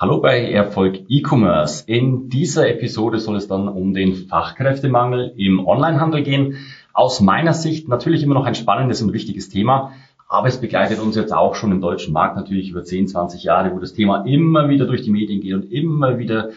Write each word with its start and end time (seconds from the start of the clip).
Hallo 0.00 0.18
bei 0.18 0.50
Erfolg 0.50 1.00
E-Commerce. 1.10 1.84
In 1.86 2.30
dieser 2.30 2.66
Episode 2.70 3.18
soll 3.18 3.36
es 3.36 3.48
dann 3.48 3.68
um 3.68 3.92
den 3.92 4.14
Fachkräftemangel 4.14 5.34
im 5.36 5.66
Onlinehandel 5.66 6.22
gehen. 6.22 6.56
Aus 6.94 7.20
meiner 7.20 7.52
Sicht 7.52 7.86
natürlich 7.86 8.22
immer 8.22 8.32
noch 8.32 8.46
ein 8.46 8.54
spannendes 8.54 9.02
und 9.02 9.12
wichtiges 9.12 9.50
Thema, 9.50 9.92
aber 10.26 10.48
es 10.48 10.58
begleitet 10.58 11.00
uns 11.00 11.16
jetzt 11.16 11.34
auch 11.34 11.54
schon 11.54 11.70
im 11.70 11.82
deutschen 11.82 12.14
Markt 12.14 12.36
natürlich 12.36 12.70
über 12.70 12.82
10, 12.82 13.08
20 13.08 13.44
Jahre, 13.44 13.74
wo 13.74 13.78
das 13.78 13.92
Thema 13.92 14.24
immer 14.24 14.70
wieder 14.70 14.86
durch 14.86 15.02
die 15.02 15.10
Medien 15.10 15.42
geht 15.42 15.52
und 15.52 15.70
immer 15.70 16.18
wieder 16.18 16.48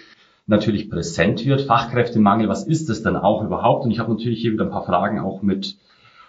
natürlich 0.47 0.89
präsent 0.89 1.45
wird. 1.45 1.63
Fachkräftemangel, 1.63 2.47
was 2.47 2.65
ist 2.65 2.87
das 2.87 3.03
denn 3.03 3.17
auch 3.17 3.43
überhaupt? 3.43 3.83
Und 3.83 3.91
ich 3.91 3.99
habe 3.99 4.13
natürlich 4.13 4.39
hier 4.39 4.53
wieder 4.53 4.63
ein 4.63 4.71
paar 4.71 4.85
Fragen 4.85 5.19
auch 5.19 5.41
mit 5.41 5.75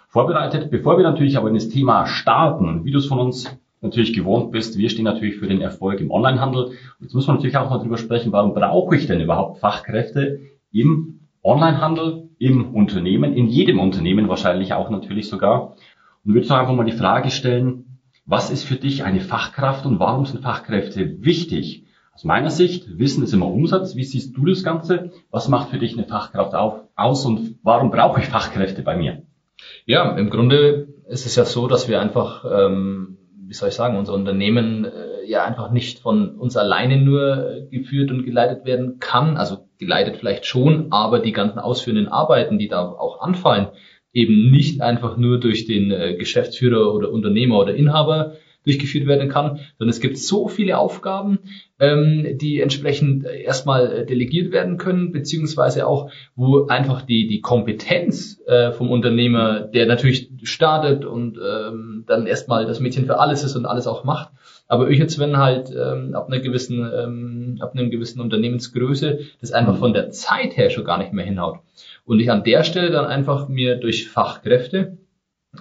vorbereitet. 0.09 0.69
Bevor 0.69 0.97
wir 0.97 1.05
natürlich 1.05 1.37
aber 1.37 1.47
in 1.47 1.55
das 1.55 1.69
Thema 1.69 2.07
starten, 2.07 2.83
wie 2.83 2.91
du 2.91 2.97
es 2.97 3.05
von 3.05 3.19
uns 3.19 3.57
natürlich 3.81 4.13
gewohnt 4.13 4.51
bist, 4.51 4.77
wir 4.77 4.89
stehen 4.89 5.05
natürlich 5.05 5.37
für 5.37 5.47
den 5.47 5.61
Erfolg 5.61 5.99
im 5.99 6.11
Onlinehandel. 6.11 6.71
Jetzt 6.99 7.13
muss 7.13 7.27
man 7.27 7.37
natürlich 7.37 7.57
auch 7.57 7.69
mal 7.69 7.77
drüber 7.77 7.97
sprechen, 7.97 8.31
warum 8.31 8.53
brauche 8.53 8.95
ich 8.95 9.07
denn 9.07 9.21
überhaupt 9.21 9.59
Fachkräfte 9.59 10.39
im 10.71 11.19
Onlinehandel, 11.43 12.29
im 12.39 12.73
Unternehmen, 12.73 13.33
in 13.33 13.47
jedem 13.47 13.79
Unternehmen 13.79 14.27
wahrscheinlich 14.27 14.73
auch 14.73 14.89
natürlich 14.89 15.29
sogar. 15.29 15.75
Und 16.25 16.33
würde 16.33 16.47
doch 16.47 16.55
einfach 16.55 16.73
mal 16.73 16.85
die 16.85 16.91
Frage 16.91 17.29
stellen, 17.29 17.99
was 18.25 18.49
ist 18.49 18.63
für 18.63 18.75
dich 18.75 19.03
eine 19.03 19.21
Fachkraft 19.21 19.85
und 19.85 19.99
warum 19.99 20.25
sind 20.25 20.41
Fachkräfte 20.41 21.23
wichtig? 21.23 21.85
Aus 22.15 22.23
meiner 22.23 22.49
Sicht, 22.49 22.97
Wissen 22.97 23.23
ist 23.23 23.33
immer 23.33 23.51
Umsatz. 23.51 23.95
Wie 23.95 24.03
siehst 24.03 24.35
du 24.35 24.45
das 24.45 24.63
Ganze? 24.63 25.11
Was 25.29 25.49
macht 25.49 25.69
für 25.69 25.77
dich 25.77 25.93
eine 25.93 26.07
Fachkraft 26.07 26.55
auf, 26.55 26.79
aus 26.95 27.25
und 27.25 27.59
warum 27.61 27.91
brauche 27.91 28.21
ich 28.21 28.27
Fachkräfte 28.27 28.81
bei 28.81 28.97
mir? 28.97 29.23
Ja, 29.85 30.15
im 30.17 30.29
Grunde 30.29 30.87
ist 31.07 31.25
es 31.25 31.35
ja 31.35 31.45
so, 31.45 31.67
dass 31.67 31.87
wir 31.87 32.01
einfach 32.01 32.45
ähm, 32.49 33.17
wie 33.47 33.53
soll 33.53 33.69
ich 33.69 33.75
sagen, 33.75 33.97
unser 33.97 34.13
Unternehmen 34.13 34.85
äh, 34.85 35.29
ja 35.29 35.45
einfach 35.45 35.71
nicht 35.71 35.99
von 35.99 36.35
uns 36.35 36.57
alleine 36.57 36.97
nur 36.97 37.49
äh, 37.49 37.65
geführt 37.69 38.11
und 38.11 38.25
geleitet 38.25 38.65
werden 38.65 38.99
kann. 38.99 39.37
Also 39.37 39.69
geleitet 39.77 40.17
vielleicht 40.17 40.45
schon, 40.45 40.87
aber 40.91 41.19
die 41.19 41.31
ganzen 41.31 41.59
ausführenden 41.59 42.07
Arbeiten, 42.07 42.57
die 42.57 42.67
da 42.67 42.87
auch 42.87 43.21
anfallen, 43.21 43.67
eben 44.13 44.49
nicht 44.51 44.81
einfach 44.81 45.17
nur 45.17 45.39
durch 45.39 45.65
den 45.65 45.91
äh, 45.91 46.15
Geschäftsführer 46.15 46.93
oder 46.93 47.11
Unternehmer 47.11 47.59
oder 47.59 47.75
Inhaber 47.75 48.33
durchgeführt 48.65 49.07
werden 49.07 49.29
kann, 49.29 49.59
sondern 49.77 49.89
es 49.89 49.99
gibt 49.99 50.17
so 50.17 50.47
viele 50.47 50.77
Aufgaben, 50.77 51.39
ähm, 51.79 52.37
die 52.37 52.61
entsprechend 52.61 53.25
erstmal 53.25 53.91
äh, 53.91 54.05
delegiert 54.05 54.51
werden 54.51 54.77
können, 54.77 55.11
beziehungsweise 55.11 55.87
auch, 55.87 56.11
wo 56.35 56.67
einfach 56.67 57.01
die, 57.01 57.27
die 57.27 57.41
Kompetenz 57.41 58.41
äh, 58.47 58.71
vom 58.71 58.89
Unternehmer, 58.91 59.61
der 59.61 59.85
natürlich 59.85 60.29
startet 60.43 61.05
und 61.05 61.37
ähm, 61.37 62.03
dann 62.07 62.27
erstmal 62.27 62.65
das 62.65 62.79
Mädchen 62.79 63.05
für 63.05 63.19
alles 63.19 63.43
ist 63.43 63.55
und 63.55 63.65
alles 63.65 63.87
auch 63.87 64.03
macht, 64.03 64.29
aber 64.67 64.89
ich 64.89 64.97
jetzt, 64.97 65.19
wenn 65.19 65.37
halt 65.37 65.71
ähm, 65.71 66.15
ab 66.15 66.27
einer 66.27 66.39
gewissen, 66.39 66.79
ähm, 66.79 67.57
ab 67.59 67.73
einem 67.73 67.91
gewissen 67.91 68.19
Unternehmensgröße 68.19 69.19
das 69.41 69.51
einfach 69.51 69.77
von 69.77 69.93
der 69.93 70.09
Zeit 70.09 70.57
her 70.57 70.69
schon 70.69 70.85
gar 70.85 70.97
nicht 70.97 71.13
mehr 71.13 71.25
hinhaut. 71.25 71.59
Und 72.03 72.19
ich 72.19 72.31
an 72.31 72.43
der 72.43 72.63
Stelle 72.63 72.91
dann 72.91 73.05
einfach 73.05 73.47
mir 73.47 73.75
durch 73.75 74.09
Fachkräfte 74.09 74.97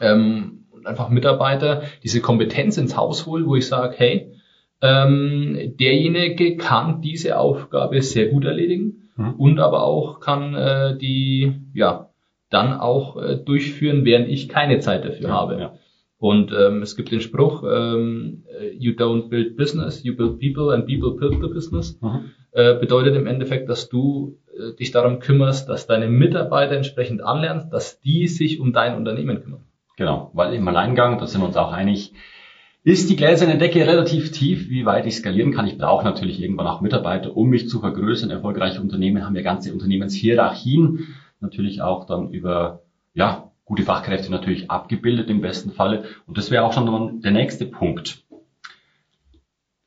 ähm, 0.01 0.54
einfach 0.87 1.09
Mitarbeiter 1.09 1.83
diese 2.03 2.21
Kompetenz 2.21 2.77
ins 2.77 2.97
Haus 2.97 3.27
hole, 3.27 3.47
wo 3.47 3.57
ich 3.57 3.67
sage, 3.67 3.95
hey, 3.97 4.33
ähm, 4.81 5.75
derjenige 5.79 6.57
kann 6.57 7.01
diese 7.01 7.39
Aufgabe 7.39 8.03
sehr 8.03 8.29
gut 8.29 8.45
erledigen 8.45 9.11
mhm. 9.17 9.35
und 9.35 9.61
aber 9.61 9.85
auch 9.85 10.21
kann 10.21 10.55
äh, 10.55 10.99
die 10.99 11.53
ja 11.73 12.11
dann 12.51 12.75
auch 12.75 13.17
äh, 13.17 13.37
durchführen, 13.37 14.05
während 14.05 14.29
ich 14.29 14.49
keine 14.49 14.79
Zeit 14.79 15.05
dafür 15.05 15.29
ja, 15.29 15.35
habe. 15.35 15.59
Ja. 15.59 15.75
Und 16.19 16.53
ähm, 16.53 16.83
es 16.83 16.97
gibt 16.97 17.11
den 17.11 17.21
Spruch, 17.21 17.65
ähm, 17.65 18.45
you 18.79 18.93
don't 18.93 19.29
build 19.29 19.57
business, 19.57 20.03
you 20.05 20.17
build 20.17 20.39
people 20.39 20.73
and 20.73 20.87
people 20.87 21.17
build 21.17 21.43
the 21.43 21.49
business. 21.53 21.99
Mhm. 22.01 22.31
Äh, 22.53 22.79
bedeutet 22.79 23.17
im 23.17 23.27
Endeffekt, 23.27 23.69
dass 23.69 23.89
du 23.89 24.39
äh, 24.57 24.75
dich 24.77 24.93
darum 24.93 25.19
kümmerst, 25.19 25.69
dass 25.69 25.87
deine 25.87 26.09
Mitarbeiter 26.09 26.77
entsprechend 26.77 27.21
anlernst, 27.23 27.73
dass 27.73 28.01
die 28.01 28.29
sich 28.29 28.61
um 28.61 28.73
dein 28.73 28.97
Unternehmen 28.97 29.43
kümmern. 29.43 29.65
Genau, 29.97 30.31
weil 30.33 30.55
im 30.55 30.67
Alleingang, 30.67 31.19
da 31.19 31.27
sind 31.27 31.41
wir 31.41 31.47
uns 31.47 31.57
auch 31.57 31.73
einig, 31.73 32.15
ist 32.83 33.09
die 33.09 33.17
gläserne 33.17 33.57
Decke 33.57 33.87
relativ 33.87 34.33
tief, 34.33 34.69
wie 34.69 34.85
weit 34.85 35.07
ich 35.07 35.17
skalieren 35.17 35.53
kann. 35.53 35.67
Ich 35.67 35.79
brauche 35.79 36.05
natürlich 36.05 36.43
irgendwann 36.43 36.67
auch 36.67 36.83
Mitarbeiter, 36.83 37.35
um 37.37 37.49
mich 37.49 37.69
zu 37.69 37.81
vergrößern. 37.81 38.31
Erfolgreiche 38.31 38.81
Unternehmen 38.81 39.25
haben 39.25 39.37
ja 39.37 39.43
ganze 39.43 39.73
Unternehmenshierarchien, 39.73 41.15
natürlich 41.41 41.81
auch 41.81 42.07
dann 42.07 42.29
über, 42.29 42.83
ja, 43.15 43.51
gute 43.65 43.85
Fachkräfte 43.85 44.31
natürlich 44.31 44.71
abgebildet 44.71 45.31
im 45.31 45.41
besten 45.41 45.71
Falle. 45.71 46.05
Und 46.27 46.37
das 46.37 46.51
wäre 46.51 46.65
auch 46.65 46.75
schon 46.75 47.23
der 47.23 47.31
nächste 47.31 47.65
Punkt. 47.65 48.24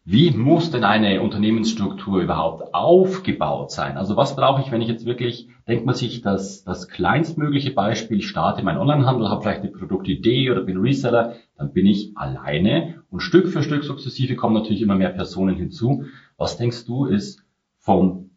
Wie 0.10 0.32
muss 0.32 0.72
denn 0.72 0.86
eine 0.86 1.22
Unternehmensstruktur 1.22 2.22
überhaupt 2.22 2.74
aufgebaut 2.74 3.72
sein? 3.72 3.98
Also 3.98 4.16
was 4.16 4.38
brauche 4.38 4.62
ich, 4.62 4.72
wenn 4.72 4.82
ich 4.82 4.88
jetzt 4.88 5.06
wirklich, 5.06 5.50
denkt 5.68 5.86
man 5.86 5.96
sich 5.96 6.22
das, 6.22 6.64
das 6.64 6.88
kleinstmögliche 6.88 7.72
Beispiel, 7.72 8.20
ich 8.20 8.30
starte 8.30 8.64
meinen 8.64 8.78
Onlinehandel, 8.78 9.28
habe 9.28 9.42
vielleicht 9.42 9.64
eine 9.64 9.72
Produktidee 9.72 10.50
oder 10.50 10.62
bin 10.62 10.78
Reseller, 10.78 11.34
dann 11.58 11.74
bin 11.74 11.86
ich 11.86 12.14
alleine 12.16 13.04
und 13.10 13.20
Stück 13.20 13.50
für 13.50 13.62
Stück 13.62 13.84
sukzessive 13.84 14.38
kommen 14.38 14.54
natürlich 14.54 14.82
immer 14.82 14.96
mehr 14.96 15.10
Personen 15.10 15.58
hinzu. 15.58 16.06
Was 16.38 16.56
denkst 16.56 16.86
du 16.86 17.04
ist 17.04 17.44
vom, 17.78 18.30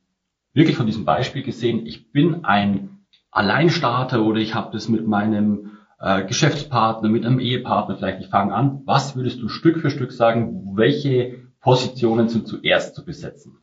wirklich 0.53 0.77
von 0.77 0.87
diesem 0.87 1.05
Beispiel 1.05 1.45
gesehen, 1.45 1.87
ich 1.87 2.11
bin 2.11 2.45
ein 2.45 2.99
Alleinstarter 3.31 4.25
oder 4.25 4.41
ich 4.41 4.57
habe 4.57 4.73
das 4.73 4.89
mit 4.89 5.07
meinem 5.07 5.71
äh, 6.01 6.27
Geschäftspartner, 6.27 7.09
mit 7.09 7.25
einem 7.25 7.39
Ehepartner 7.39 7.95
vielleicht, 7.95 8.23
ich 8.23 8.29
fange 8.29 8.53
an. 8.53 8.83
Was 8.87 9.15
würdest 9.15 9.41
du 9.41 9.49
Stück 9.49 9.79
für 9.79 9.91
Stück 9.91 10.11
sagen, 10.11 10.73
welche 10.75 11.49
Positionen 11.60 12.28
sind 12.28 12.48
zuerst 12.48 12.94
zu 12.94 13.04
besetzen? 13.04 13.59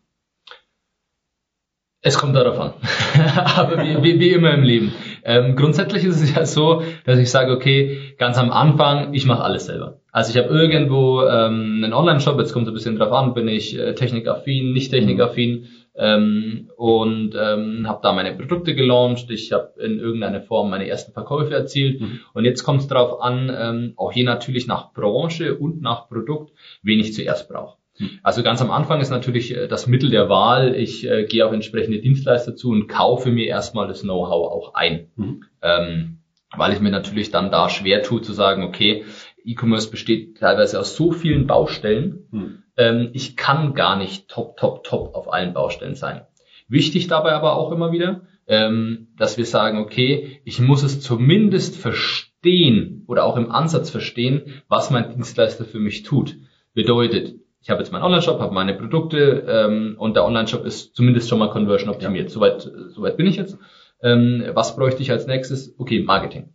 Es 2.02 2.18
kommt 2.18 2.36
darauf 2.36 2.60
an. 2.60 2.74
Aber 3.56 3.84
wie, 3.84 4.04
wie, 4.04 4.20
wie, 4.20 4.32
immer 4.32 4.54
im 4.54 4.64
Leben. 4.64 4.94
Ähm, 5.24 5.56
grundsätzlich 5.56 6.06
ist 6.06 6.22
es 6.22 6.34
ja 6.34 6.46
so, 6.46 6.84
dass 7.06 7.20
ich 7.20 7.30
sage, 7.30 7.52
okay, 7.52 8.14
ganz 8.18 8.38
am 8.38 8.52
Anfang, 8.52 9.14
ich 9.14 9.26
mache 9.26 9.44
alles 9.44 9.66
selber. 9.66 10.00
Also 10.12 10.32
ich 10.32 10.38
habe 10.38 10.54
irgendwo 10.54 11.24
ähm, 11.24 11.82
einen 11.84 11.94
Online-Shop, 11.94 12.40
jetzt 12.40 12.54
kommt 12.54 12.68
es 12.68 12.72
ein 12.72 12.76
bisschen 12.76 12.98
drauf 12.98 13.12
an, 13.12 13.34
bin 13.34 13.48
ich 13.48 13.78
äh, 13.78 13.94
technikaffin, 13.94 14.72
nicht 14.72 14.92
technikaffin 14.92 15.68
ähm, 15.96 16.70
und 16.78 17.36
ähm, 17.36 17.88
habe 17.88 18.00
da 18.04 18.14
meine 18.14 18.34
Produkte 18.36 18.76
gelauncht, 18.76 19.30
ich 19.32 19.52
habe 19.52 19.74
in 19.80 20.00
irgendeiner 20.00 20.42
Form 20.42 20.70
meine 20.70 20.88
ersten 20.88 21.12
Verkäufe 21.12 21.54
erzielt 21.54 22.00
mhm. 22.00 22.20
und 22.34 22.46
jetzt 22.46 22.64
kommt 22.64 22.82
es 22.82 22.88
darauf 22.88 23.22
an, 23.22 23.52
ähm, 23.54 23.94
auch 23.98 24.12
hier 24.12 24.26
natürlich 24.26 24.68
nach 24.68 24.94
Branche 24.94 25.58
und 25.58 25.82
nach 25.82 26.08
Produkt, 26.08 26.52
wen 26.84 27.00
ich 27.00 27.14
zuerst 27.14 27.50
brauche. 27.50 27.77
Also 28.24 28.44
ganz 28.44 28.62
am 28.62 28.72
Anfang 28.72 29.02
ist 29.02 29.10
natürlich 29.10 29.56
äh, 29.56 29.68
das 29.68 29.88
Mittel 29.88 30.10
der 30.10 30.30
Wahl. 30.30 30.76
Ich 30.76 31.08
äh, 31.08 31.26
gehe 31.26 31.46
auf 31.46 31.54
entsprechende 31.54 32.00
Dienstleister 32.00 32.56
zu 32.56 32.70
und 32.70 32.88
kaufe 32.88 33.32
mir 33.32 33.48
erstmal 33.48 33.88
das 33.88 34.02
Know-how 34.02 34.52
auch 34.52 34.74
ein. 34.76 35.08
Mhm. 35.16 35.44
Ähm, 35.62 36.18
weil 36.56 36.74
ich 36.74 36.80
mir 36.80 36.92
natürlich 36.92 37.32
dann 37.32 37.52
da 37.52 37.70
schwer 37.70 38.04
tue 38.04 38.22
zu 38.22 38.34
sagen, 38.34 38.64
okay, 38.64 39.04
E-Commerce 39.44 39.90
besteht 39.90 40.38
teilweise 40.38 40.80
aus 40.80 40.96
so 40.96 41.12
vielen 41.12 41.48
Baustellen. 41.48 42.28
Mhm. 42.32 42.64
Ähm, 42.78 43.10
ich 43.14 43.36
kann 43.36 43.74
gar 43.74 43.98
nicht 43.98 44.28
top, 44.28 44.58
top, 44.58 44.84
top 44.84 45.16
auf 45.16 45.32
allen 45.32 45.54
Baustellen 45.54 45.96
sein. 45.96 46.22
Wichtig 46.68 47.08
dabei 47.08 47.32
aber 47.32 47.56
auch 47.56 47.72
immer 47.72 47.92
wieder, 47.92 48.22
ähm, 48.48 49.08
dass 49.18 49.38
wir 49.38 49.46
sagen, 49.46 49.80
okay, 49.80 50.42
ich 50.44 50.60
muss 50.60 50.84
es 50.84 51.02
zumindest 51.02 51.78
verstehen 51.78 53.04
oder 53.08 53.26
auch 53.26 53.38
im 53.38 53.52
Ansatz 53.52 53.90
verstehen, 53.90 54.62
was 54.68 54.90
mein 54.92 55.10
Dienstleister 55.12 55.66
für 55.66 55.80
mich 55.80 56.04
tut. 56.04 56.36
Bedeutet, 56.74 57.36
ich 57.62 57.70
habe 57.70 57.82
jetzt 57.82 57.92
meinen 57.92 58.04
Online-Shop, 58.04 58.40
habe 58.40 58.54
meine 58.54 58.74
Produkte 58.74 59.46
ähm, 59.48 59.96
und 59.98 60.16
der 60.16 60.26
Online-Shop 60.26 60.66
ist 60.66 60.96
zumindest 60.96 61.30
schon 61.30 61.40
mal 61.40 61.50
conversion 61.50 61.90
optimiert. 61.90 62.30
Ja. 62.30 62.34
Soweit, 62.34 62.72
soweit 62.90 63.18
bin 63.18 63.28
ich 63.28 63.36
jetzt. 63.36 63.58
Ähm, 64.02 64.44
was 64.54 64.76
bräuchte 64.76 65.02
ich 65.02 65.12
als 65.12 65.28
nächstes? 65.28 65.76
Okay, 65.78 66.04
Marketing. 66.04 66.54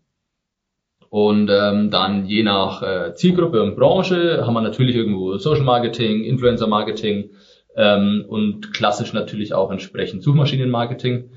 Und 1.10 1.50
ähm, 1.50 1.90
dann 1.90 2.24
je 2.24 2.42
nach 2.42 2.82
äh, 2.82 3.14
Zielgruppe 3.14 3.62
und 3.62 3.76
Branche 3.76 4.46
haben 4.46 4.54
wir 4.54 4.62
natürlich 4.62 4.96
irgendwo 4.96 5.36
Social 5.36 5.64
Marketing, 5.64 6.24
Influencer 6.24 6.66
Marketing 6.68 7.30
ähm, 7.76 8.24
und 8.26 8.72
klassisch 8.72 9.12
natürlich 9.12 9.52
auch 9.52 9.70
entsprechend 9.70 10.22
Suchmaschinenmarketing. 10.22 11.30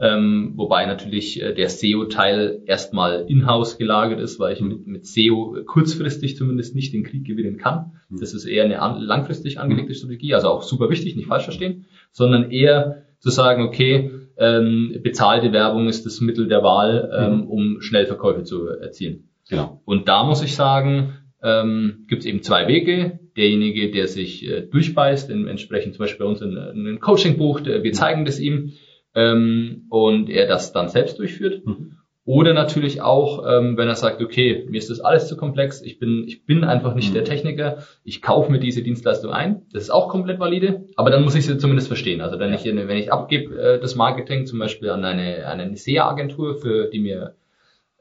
Ähm, 0.00 0.52
wobei 0.54 0.86
natürlich 0.86 1.42
äh, 1.42 1.54
der 1.54 1.68
SEO-Teil 1.68 2.62
erstmal 2.66 3.24
in-house 3.28 3.78
gelagert 3.78 4.20
ist, 4.20 4.38
weil 4.38 4.54
ich 4.54 4.60
mit, 4.60 4.86
mit 4.86 5.06
SEO 5.06 5.56
kurzfristig 5.66 6.36
zumindest 6.36 6.76
nicht 6.76 6.92
den 6.92 7.02
Krieg 7.02 7.24
gewinnen 7.24 7.56
kann. 7.56 7.92
Mhm. 8.08 8.20
Das 8.20 8.32
ist 8.32 8.44
eher 8.44 8.64
eine 8.64 8.80
an, 8.80 9.00
langfristig 9.00 9.58
angelegte 9.58 9.90
mhm. 9.90 9.96
Strategie, 9.96 10.34
also 10.34 10.48
auch 10.48 10.62
super 10.62 10.88
wichtig, 10.88 11.16
nicht 11.16 11.26
falsch 11.26 11.44
verstehen, 11.44 11.86
sondern 12.12 12.52
eher 12.52 13.06
zu 13.18 13.30
sagen, 13.30 13.62
okay, 13.62 14.12
ähm, 14.36 15.00
bezahlte 15.02 15.52
Werbung 15.52 15.88
ist 15.88 16.06
das 16.06 16.20
Mittel 16.20 16.46
der 16.46 16.62
Wahl, 16.62 17.10
ähm, 17.12 17.36
mhm. 17.38 17.46
um 17.48 17.80
Schnellverkäufe 17.80 18.44
zu 18.44 18.68
erzielen. 18.68 19.28
Genau. 19.48 19.82
Und 19.84 20.08
da 20.08 20.22
muss 20.22 20.44
ich 20.44 20.54
sagen, 20.54 21.14
ähm, 21.42 22.04
gibt 22.06 22.20
es 22.20 22.26
eben 22.26 22.42
zwei 22.42 22.68
Wege. 22.68 23.18
Derjenige, 23.36 23.90
der 23.90 24.06
sich 24.06 24.48
äh, 24.48 24.62
durchbeißt, 24.62 25.30
entsprechend 25.30 25.94
zum 25.94 26.04
Beispiel 26.04 26.24
bei 26.24 26.30
uns 26.30 26.42
ein, 26.42 26.56
ein 26.56 27.00
Coaching 27.00 27.36
bucht, 27.36 27.66
äh, 27.66 27.82
wir 27.82 27.92
zeigen 27.92 28.24
das 28.24 28.38
ihm 28.38 28.72
ähm, 29.18 29.86
und 29.90 30.30
er 30.30 30.46
das 30.46 30.72
dann 30.72 30.88
selbst 30.88 31.18
durchführt. 31.18 31.66
Mhm. 31.66 31.96
Oder 32.24 32.52
natürlich 32.52 33.00
auch, 33.00 33.44
ähm, 33.48 33.78
wenn 33.78 33.88
er 33.88 33.94
sagt, 33.94 34.20
okay, 34.22 34.66
mir 34.68 34.76
ist 34.76 34.90
das 34.90 35.00
alles 35.00 35.28
zu 35.28 35.36
komplex, 35.36 35.80
ich 35.80 35.98
bin, 35.98 36.24
ich 36.26 36.44
bin 36.44 36.62
einfach 36.62 36.94
nicht 36.94 37.10
mhm. 37.10 37.14
der 37.14 37.24
Techniker, 37.24 37.78
ich 38.04 38.20
kaufe 38.20 38.52
mir 38.52 38.60
diese 38.60 38.82
Dienstleistung 38.82 39.32
ein. 39.32 39.62
Das 39.72 39.84
ist 39.84 39.90
auch 39.90 40.08
komplett 40.08 40.38
valide, 40.38 40.84
aber 40.94 41.10
dann 41.10 41.24
muss 41.24 41.34
ich 41.34 41.46
sie 41.46 41.56
zumindest 41.56 41.88
verstehen. 41.88 42.20
Also 42.20 42.38
wenn 42.38 42.52
ich, 42.52 42.64
wenn 42.64 42.98
ich 42.98 43.10
abgebe 43.10 43.58
äh, 43.58 43.80
das 43.80 43.94
Marketing 43.94 44.44
zum 44.44 44.58
Beispiel 44.58 44.90
an 44.90 45.04
eine, 45.04 45.46
an 45.46 45.58
eine 45.58 45.76
SEA-Agentur, 45.76 46.56
für 46.56 46.90
die 46.90 47.00
mir 47.00 47.34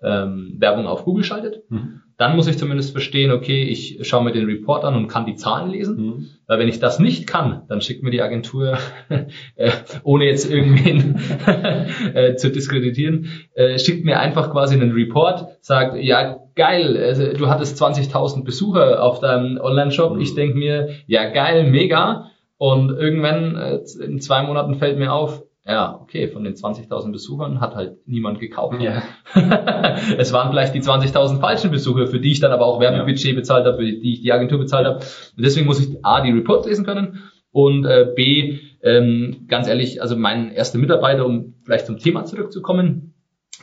ähm, 0.04 0.56
Werbung 0.58 0.88
auf 0.88 1.06
Google 1.06 1.24
schaltet, 1.24 1.63
mhm. 1.70 2.02
Dann 2.18 2.36
muss 2.36 2.48
ich 2.48 2.58
zumindest 2.58 2.92
verstehen, 2.92 3.31
okay, 3.31 3.64
ich 3.64 4.00
schaue 4.02 4.24
mir 4.24 4.31
den 4.31 4.46
Report 4.46 4.84
an 4.84 4.96
und 4.96 5.08
kann 5.08 5.28
die 5.28 5.36
Zahlen 5.36 5.69
lesen. 5.69 5.98
Mhm. 5.98 6.28
Weil 6.48 6.60
wenn 6.60 6.68
ich 6.68 6.80
das 6.80 6.98
nicht 6.98 7.28
kann, 7.28 7.62
dann 7.69 7.80
schickt 7.80 8.02
mir 8.02 8.10
die 8.10 8.24
Agentur, 8.24 8.80
äh, 9.56 9.72
ohne 10.04 10.25
jetzt 10.25 10.50
irgendwen 10.50 11.19
äh, 12.16 12.36
zu 12.36 12.50
diskreditieren, 12.50 13.30
äh, 13.54 13.78
schickt 13.78 14.04
mir 14.04 14.19
einfach 14.19 14.52
quasi 14.52 14.74
einen 14.74 14.94
Report, 14.94 15.46
sagt, 15.62 15.98
ja, 15.98 16.40
geil, 16.56 16.98
also, 16.98 17.34
du 17.34 17.50
hattest 17.50 17.81
20.000 17.81 18.44
Besucher 18.44 19.04
auf 19.04 19.20
deinem 19.20 19.60
Online-Shop. 19.60 20.16
Mhm. 20.16 20.22
Ich 20.22 20.34
denke 20.34 20.58
mir, 20.58 20.90
ja, 21.06 21.30
geil, 21.30 21.70
mega. 21.70 22.31
Und 22.58 22.90
irgendwann 22.90 23.56
äh, 23.56 23.80
in 24.04 24.20
zwei 24.22 24.42
Monaten 24.42 24.74
fällt 24.74 24.98
mir 24.98 25.13
auf, 25.13 25.44
ja, 25.68 26.00
okay, 26.02 26.30
von 26.30 26.46
den 26.46 26.54
20.000 26.54 27.12
Besuchern 27.12 27.60
hat 27.60 27.75
halt 27.75 27.98
niemand 28.08 28.40
gekauft. 28.40 28.81
Ja. 28.81 29.04
es 30.18 30.31
waren 30.31 30.50
vielleicht 30.50 30.74
die 30.74 30.81
20.000 30.81 31.42
falschen 31.42 31.72
Besucher, 31.72 32.08
für 32.08 32.22
die 32.22 32.31
ich 32.31 32.40
dann 32.40 32.54
aber 32.54 32.66
auch 32.66 32.80
Werbebudget 32.80 33.36
bezahlt 33.36 33.66
habe, 33.66 33.78
für 33.78 33.84
die 33.84 34.14
ich 34.14 34.22
die 34.22 34.31
Agentur 34.31 34.60
bezahlt 34.60 34.86
habe. 34.86 35.00
Und 35.00 35.44
deswegen 35.44 35.66
muss 35.66 35.81
ich 35.81 35.98
A, 36.06 36.22
die 36.22 36.31
Reports 36.31 36.68
lesen 36.68 36.86
können 36.86 37.24
und 37.52 37.86
äh, 37.86 38.08
B, 38.16 38.60
ähm, 38.81 39.46
ganz 39.50 39.68
ehrlich, 39.68 40.02
also 40.02 40.16
mein 40.16 40.52
erster 40.52 40.78
Mitarbeiter, 40.78 41.25
um 41.25 41.56
vielleicht 41.64 41.86
zum 41.86 41.98
Thema 41.98 42.24
zurückzukommen, 42.24 43.13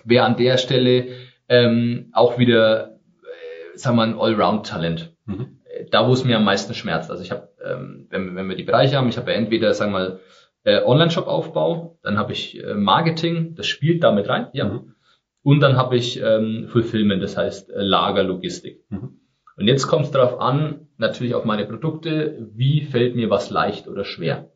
wäre 0.04 0.26
an 0.26 0.36
der 0.36 0.58
Stelle 0.58 1.06
ähm, 1.48 2.10
auch 2.12 2.38
wieder, 2.38 2.98
äh, 3.22 3.78
sagen 3.78 3.96
wir 3.96 4.06
mal, 4.06 4.12
ein 4.12 4.18
Allround-Talent. 4.18 5.14
Mhm. 5.24 5.60
Da, 5.90 6.06
wo 6.06 6.12
es 6.12 6.24
mir 6.24 6.36
am 6.36 6.44
meisten 6.44 6.74
schmerzt. 6.74 7.10
Also 7.10 7.22
ich 7.22 7.30
habe, 7.30 7.48
ähm, 7.64 8.06
wenn, 8.10 8.36
wenn 8.36 8.48
wir 8.48 8.56
die 8.56 8.62
Bereiche 8.62 8.96
haben, 8.96 9.08
ich 9.08 9.16
habe 9.16 9.30
ja 9.30 9.36
entweder, 9.38 9.72
sagen 9.72 9.92
wir 9.92 9.98
mal, 9.98 10.20
äh, 10.64 10.82
Online-Shop-Aufbau, 10.82 11.98
dann 12.02 12.18
habe 12.18 12.32
ich 12.32 12.62
äh, 12.62 12.74
Marketing, 12.74 13.54
das 13.54 13.66
spielt 13.66 14.02
damit 14.02 14.28
rein, 14.28 14.48
ja. 14.52 14.64
Mhm. 14.64 14.94
Und 15.42 15.60
dann 15.60 15.76
habe 15.76 15.96
ich 15.96 16.20
ähm, 16.22 16.68
Fulfillment, 16.68 17.22
das 17.22 17.36
heißt 17.36 17.70
äh, 17.70 17.82
Lagerlogistik. 17.82 18.82
Mhm. 18.88 19.20
Und 19.56 19.68
jetzt 19.68 19.86
kommt 19.86 20.06
es 20.06 20.10
darauf 20.10 20.40
an, 20.40 20.88
natürlich 20.96 21.34
auf 21.34 21.44
meine 21.44 21.66
Produkte, 21.66 22.48
wie 22.54 22.80
fällt 22.80 23.14
mir 23.14 23.30
was 23.30 23.50
leicht 23.50 23.86
oder 23.86 24.04
schwer. 24.04 24.50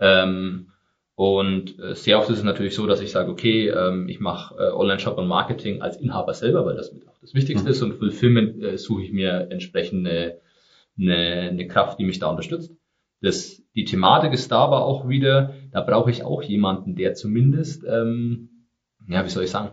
Ähm, 0.00 0.72
und 1.14 1.78
äh, 1.78 1.94
sehr 1.94 2.18
oft 2.18 2.28
ist 2.30 2.38
es 2.38 2.44
natürlich 2.44 2.74
so, 2.74 2.86
dass 2.86 3.00
ich 3.00 3.10
sage, 3.10 3.30
okay, 3.30 3.68
ähm, 3.68 4.08
ich 4.08 4.20
mache 4.20 4.54
äh, 4.56 4.72
Online-Shop 4.72 5.16
und 5.18 5.28
Marketing 5.28 5.80
als 5.80 5.96
Inhaber 5.98 6.34
selber, 6.34 6.66
weil 6.66 6.76
das 6.76 6.92
mit 6.92 7.06
auch 7.08 7.18
das 7.20 7.34
Wichtigste 7.34 7.66
mhm. 7.66 7.70
ist. 7.70 7.82
Und 7.82 7.94
Fulfillment 7.94 8.62
äh, 8.62 8.78
suche 8.78 9.02
ich 9.02 9.12
mir 9.12 9.48
entsprechend 9.50 10.06
eine, 10.06 10.38
eine, 10.98 11.50
eine 11.50 11.68
Kraft, 11.68 11.98
die 11.98 12.04
mich 12.04 12.18
da 12.18 12.28
unterstützt. 12.28 12.72
Das, 13.20 13.62
die 13.74 13.84
Thematik 13.84 14.32
ist 14.32 14.52
da 14.52 14.58
aber 14.58 14.84
auch 14.84 15.08
wieder, 15.08 15.54
da 15.72 15.80
brauche 15.80 16.10
ich 16.10 16.22
auch 16.22 16.42
jemanden, 16.42 16.94
der 16.94 17.14
zumindest, 17.14 17.84
ähm, 17.84 18.66
ja, 19.08 19.24
wie 19.24 19.30
soll 19.30 19.44
ich 19.44 19.50
sagen, 19.50 19.72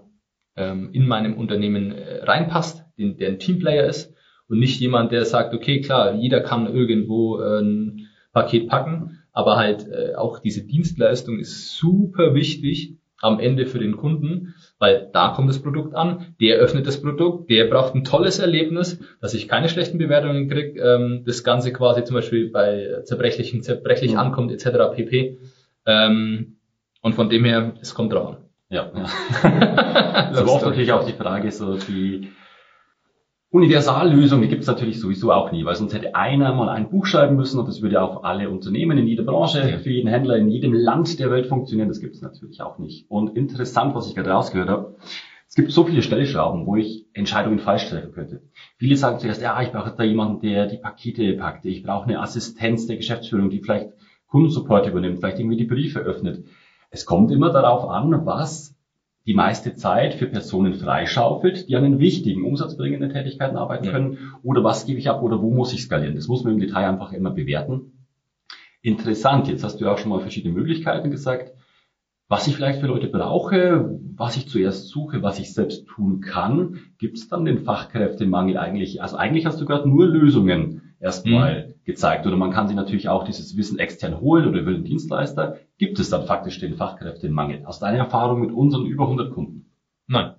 ähm, 0.56 0.92
in 0.94 1.08
meinem 1.08 1.38
Unternehmen 1.38 1.92
äh, 1.92 2.24
reinpasst, 2.24 2.86
den, 2.98 3.18
der 3.18 3.30
ein 3.30 3.40
Teamplayer 3.40 3.86
ist 3.86 4.14
und 4.48 4.60
nicht 4.60 4.80
jemand, 4.80 5.12
der 5.12 5.26
sagt, 5.26 5.54
okay, 5.54 5.82
klar, 5.82 6.14
jeder 6.14 6.42
kann 6.42 6.74
irgendwo 6.74 7.40
äh, 7.40 7.62
ein 7.62 8.08
Paket 8.32 8.70
packen, 8.70 9.20
aber 9.32 9.58
halt 9.58 9.88
äh, 9.88 10.16
auch 10.16 10.40
diese 10.40 10.66
Dienstleistung 10.66 11.40
ist 11.40 11.76
super 11.76 12.36
wichtig 12.36 12.98
am 13.20 13.40
Ende 13.40 13.66
für 13.66 13.80
den 13.80 13.98
Kunden, 13.98 14.54
weil 14.84 15.10
da 15.14 15.30
kommt 15.30 15.48
das 15.48 15.62
Produkt 15.62 15.96
an, 15.96 16.36
der 16.42 16.58
öffnet 16.58 16.86
das 16.86 17.02
Produkt, 17.02 17.50
der 17.50 17.70
braucht 17.70 17.96
ein 17.96 18.04
tolles 18.04 18.40
Erlebnis, 18.40 19.00
dass 19.22 19.34
ich 19.34 19.48
keine 19.48 19.70
schlechten 19.70 19.98
Bewertungen 19.98 20.50
kriege, 20.50 20.78
ähm, 20.78 21.24
das 21.26 21.46
Ganze 21.46 21.72
quasi 21.72 22.04
zum 22.04 22.16
Beispiel 22.16 22.52
bei 22.52 23.00
zerbrechlichen, 23.06 23.64
zerbrechlich 23.64 24.12
mhm. 24.12 24.20
ankommt 24.20 24.52
etc. 24.52 24.94
pp. 24.94 25.40
Ähm, 25.86 26.58
und 27.02 27.16
von 27.16 27.30
dem 27.30 27.46
her, 27.46 27.76
es 27.80 27.96
kommt 27.96 28.12
drauf 28.12 28.32
an. 28.32 28.38
Ja, 28.68 28.92
ja. 28.94 29.06
das 30.32 30.42
ist 30.42 30.50
oft 30.50 30.66
natürlich 30.66 30.92
auch 30.92 31.06
die 31.06 31.14
Frage, 31.14 31.50
so 31.54 31.78
die 31.78 32.28
Universallösung, 33.54 34.42
die 34.42 34.48
gibt 34.48 34.64
es 34.64 34.68
natürlich 34.68 35.00
sowieso 35.00 35.32
auch 35.32 35.52
nie, 35.52 35.64
weil 35.64 35.76
sonst 35.76 35.94
hätte 35.94 36.16
einer 36.16 36.56
mal 36.56 36.70
ein 36.70 36.90
Buch 36.90 37.06
schreiben 37.06 37.36
müssen 37.36 37.60
und 37.60 37.68
das 37.68 37.84
würde 37.84 38.02
auf 38.02 38.24
alle 38.24 38.50
Unternehmen 38.50 38.98
in 38.98 39.06
jeder 39.06 39.22
Branche, 39.22 39.78
für 39.78 39.92
jeden 39.92 40.08
Händler 40.08 40.38
in 40.38 40.50
jedem 40.50 40.74
Land 40.74 41.20
der 41.20 41.30
Welt 41.30 41.46
funktionieren. 41.46 41.88
Das 41.88 42.00
gibt 42.00 42.16
es 42.16 42.24
natürlich 42.24 42.64
auch 42.64 42.80
nicht. 42.80 43.06
Und 43.12 43.38
interessant, 43.38 43.94
was 43.94 44.08
ich 44.08 44.16
gerade 44.16 44.32
rausgehört 44.32 44.70
habe, 44.70 44.96
es 45.48 45.54
gibt 45.54 45.72
so 45.72 45.84
viele 45.84 46.02
Stellschrauben, 46.02 46.66
wo 46.66 46.78
ich 46.78 47.06
Entscheidungen 47.14 47.60
falsch 47.60 47.88
treffen 47.90 48.12
könnte. 48.12 48.42
Viele 48.78 48.98
sagen 48.98 49.20
zuerst, 49.20 49.44
ja, 49.44 49.62
ich 49.62 49.72
brauche 49.72 49.94
da 49.96 50.02
jemanden, 50.02 50.42
der 50.42 50.66
die 50.66 50.78
Pakete 50.78 51.34
packt. 51.34 51.64
Ich 51.66 51.84
brauche 51.84 52.06
eine 52.06 52.22
Assistenz 52.22 52.88
der 52.88 52.96
Geschäftsführung, 52.96 53.52
die 53.52 53.60
vielleicht 53.60 53.90
Kundensupport 54.30 54.88
übernimmt, 54.88 55.20
vielleicht 55.20 55.38
irgendwie 55.38 55.58
die 55.58 55.66
Briefe 55.66 56.00
öffnet. 56.00 56.44
Es 56.90 57.06
kommt 57.06 57.30
immer 57.30 57.52
darauf 57.52 57.88
an, 57.88 58.26
was 58.26 58.76
die 59.26 59.34
meiste 59.34 59.74
Zeit 59.76 60.16
für 60.16 60.28
Personen 60.28 60.74
freischaufelt, 60.74 61.70
die 61.70 61.76
an 61.76 61.84
den 61.84 62.00
wichtigen, 62.00 62.44
umsatzbringenden 62.44 63.12
Tätigkeiten 63.12 63.56
arbeiten 63.56 63.88
können. 63.90 64.18
Oder 64.44 64.64
was 64.64 64.86
gebe 64.86 65.00
ich 65.00 65.10
ab 65.10 65.22
oder 65.22 65.42
wo 65.42 65.50
muss 65.50 65.74
ich 65.74 65.84
skalieren? 65.84 66.16
Das 66.16 66.28
muss 66.28 66.44
man 66.44 66.54
im 66.54 66.60
Detail 66.60 66.90
einfach 66.90 67.14
immer 67.14 67.32
bewerten. 67.32 68.08
Interessant, 68.82 69.48
jetzt 69.48 69.64
hast 69.64 69.80
du 69.80 69.86
ja 69.86 69.94
auch 69.94 69.98
schon 69.98 70.10
mal 70.10 70.20
verschiedene 70.20 70.54
Möglichkeiten 70.54 71.10
gesagt. 71.10 71.54
Was 72.28 72.48
ich 72.48 72.56
vielleicht 72.56 72.82
für 72.82 72.88
Leute 72.88 73.08
brauche, 73.08 73.98
was 74.16 74.36
ich 74.36 74.50
zuerst 74.50 74.90
suche, 74.90 75.22
was 75.22 75.40
ich 75.40 75.54
selbst 75.54 75.88
tun 75.88 76.20
kann, 76.20 76.80
gibt 76.98 77.18
es 77.18 77.30
dann 77.30 77.46
den 77.46 77.60
Fachkräftemangel 77.60 78.58
eigentlich? 78.58 79.02
Also 79.02 79.18
eigentlich 79.18 79.46
hast 79.46 79.62
du 79.62 79.66
gerade 79.66 79.88
nur 79.88 80.08
Lösungen 80.08 80.96
erstmal 81.00 81.68
mhm. 81.68 81.73
Gezeigt. 81.86 82.26
Oder 82.26 82.38
man 82.38 82.52
kann 82.52 82.68
sich 82.68 82.76
natürlich 82.76 83.10
auch 83.10 83.24
dieses 83.24 83.58
Wissen 83.58 83.80
extern 83.80 84.20
holen 84.20 84.48
oder 84.48 84.60
über 84.62 84.72
den 84.72 84.84
Dienstleister. 84.84 85.58
Gibt 85.78 86.00
es 86.00 86.10
dann 86.10 86.26
faktisch 86.26 86.60
den 86.60 86.76
Fachkräftemangel? 86.76 87.66
Aus 87.66 87.80
deiner 87.80 87.98
Erfahrung 87.98 88.42
mit 88.42 88.52
unseren 88.52 88.86
über 88.86 89.04
100 89.04 89.32
Kunden? 89.34 89.66
Nein. 90.08 90.34